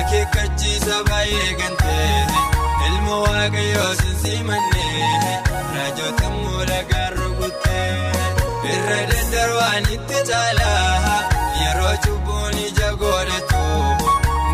akeekkachiisa 0.00 1.04
baay'ee 1.10 1.52
gantee. 1.62 2.59
Ilma 3.10 3.22
waaqayyoo 3.26 3.92
sinsiimannee 4.00 5.38
raajota 5.76 6.28
moola 6.34 6.78
rukuttee 7.14 8.12
irra 8.74 8.98
daddarbaan 9.10 9.88
itti 9.94 10.18
caalaa 10.28 11.16
yeroo 11.62 11.94
cubbuun 12.04 12.58
ija 12.66 12.90
godhatu 13.02 13.62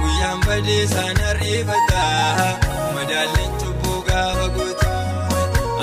guyyaan 0.00 0.40
badii 0.46 0.78
isaan 0.86 1.20
ariifataa 1.32 2.48
madaalleen 2.94 3.52
cubbuu 3.64 4.00
gaafa 4.08 4.48
guutu 4.56 4.90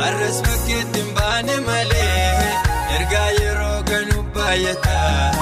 arras 0.07 0.41
bakkeetti 0.47 0.99
hin 1.05 1.13
baane 1.19 1.59
malee 1.69 2.49
ergaa 2.97 3.29
yeroo 3.41 3.77
kanu 3.91 4.23
baay'ataa 4.39 5.33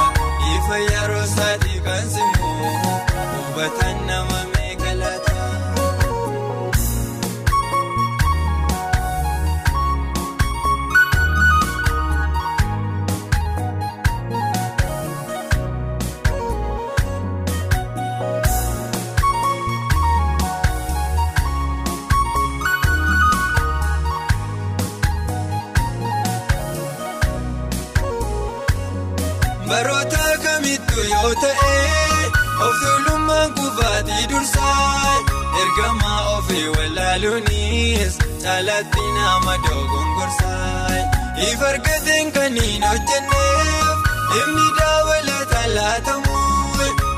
if 41.61 41.67
argateen 41.69 42.27
kan 42.35 42.55
hin 42.59 42.83
hojjenneef 42.89 44.05
himni 44.35 44.67
daawwalataa 44.77 45.67
laatamu 45.73 46.37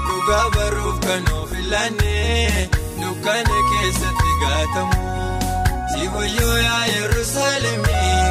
dhugaa 0.08 0.48
baruuf 0.56 0.98
kan 1.06 1.30
of 1.42 1.54
ilaanne 1.62 2.16
dukkana 3.02 3.60
keessatti 3.70 4.34
gaatamu 4.42 5.00
si 5.94 6.10
wayyoo 6.16 6.58
yaa 6.66 6.84
yerusaalemii 6.96 8.28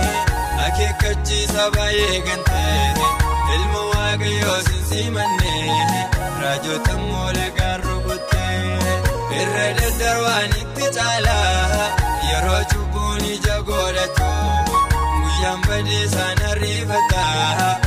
akeekkachiisa 0.66 1.70
baay'ee 1.78 2.20
gantee. 2.28 3.08
ilma 3.56 3.82
waaqayyoo 3.94 4.60
sinsiimannee 4.68 6.04
raajota 6.42 6.98
moola 7.08 7.72
rukuttee 7.86 8.60
irra 9.40 9.66
daddarbaan 9.80 10.52
itti 10.62 10.92
caalaa 10.98 11.88
yeroo 12.30 12.62
guyyaan 15.42 15.60
badii 15.66 16.02
isaan 16.06 17.81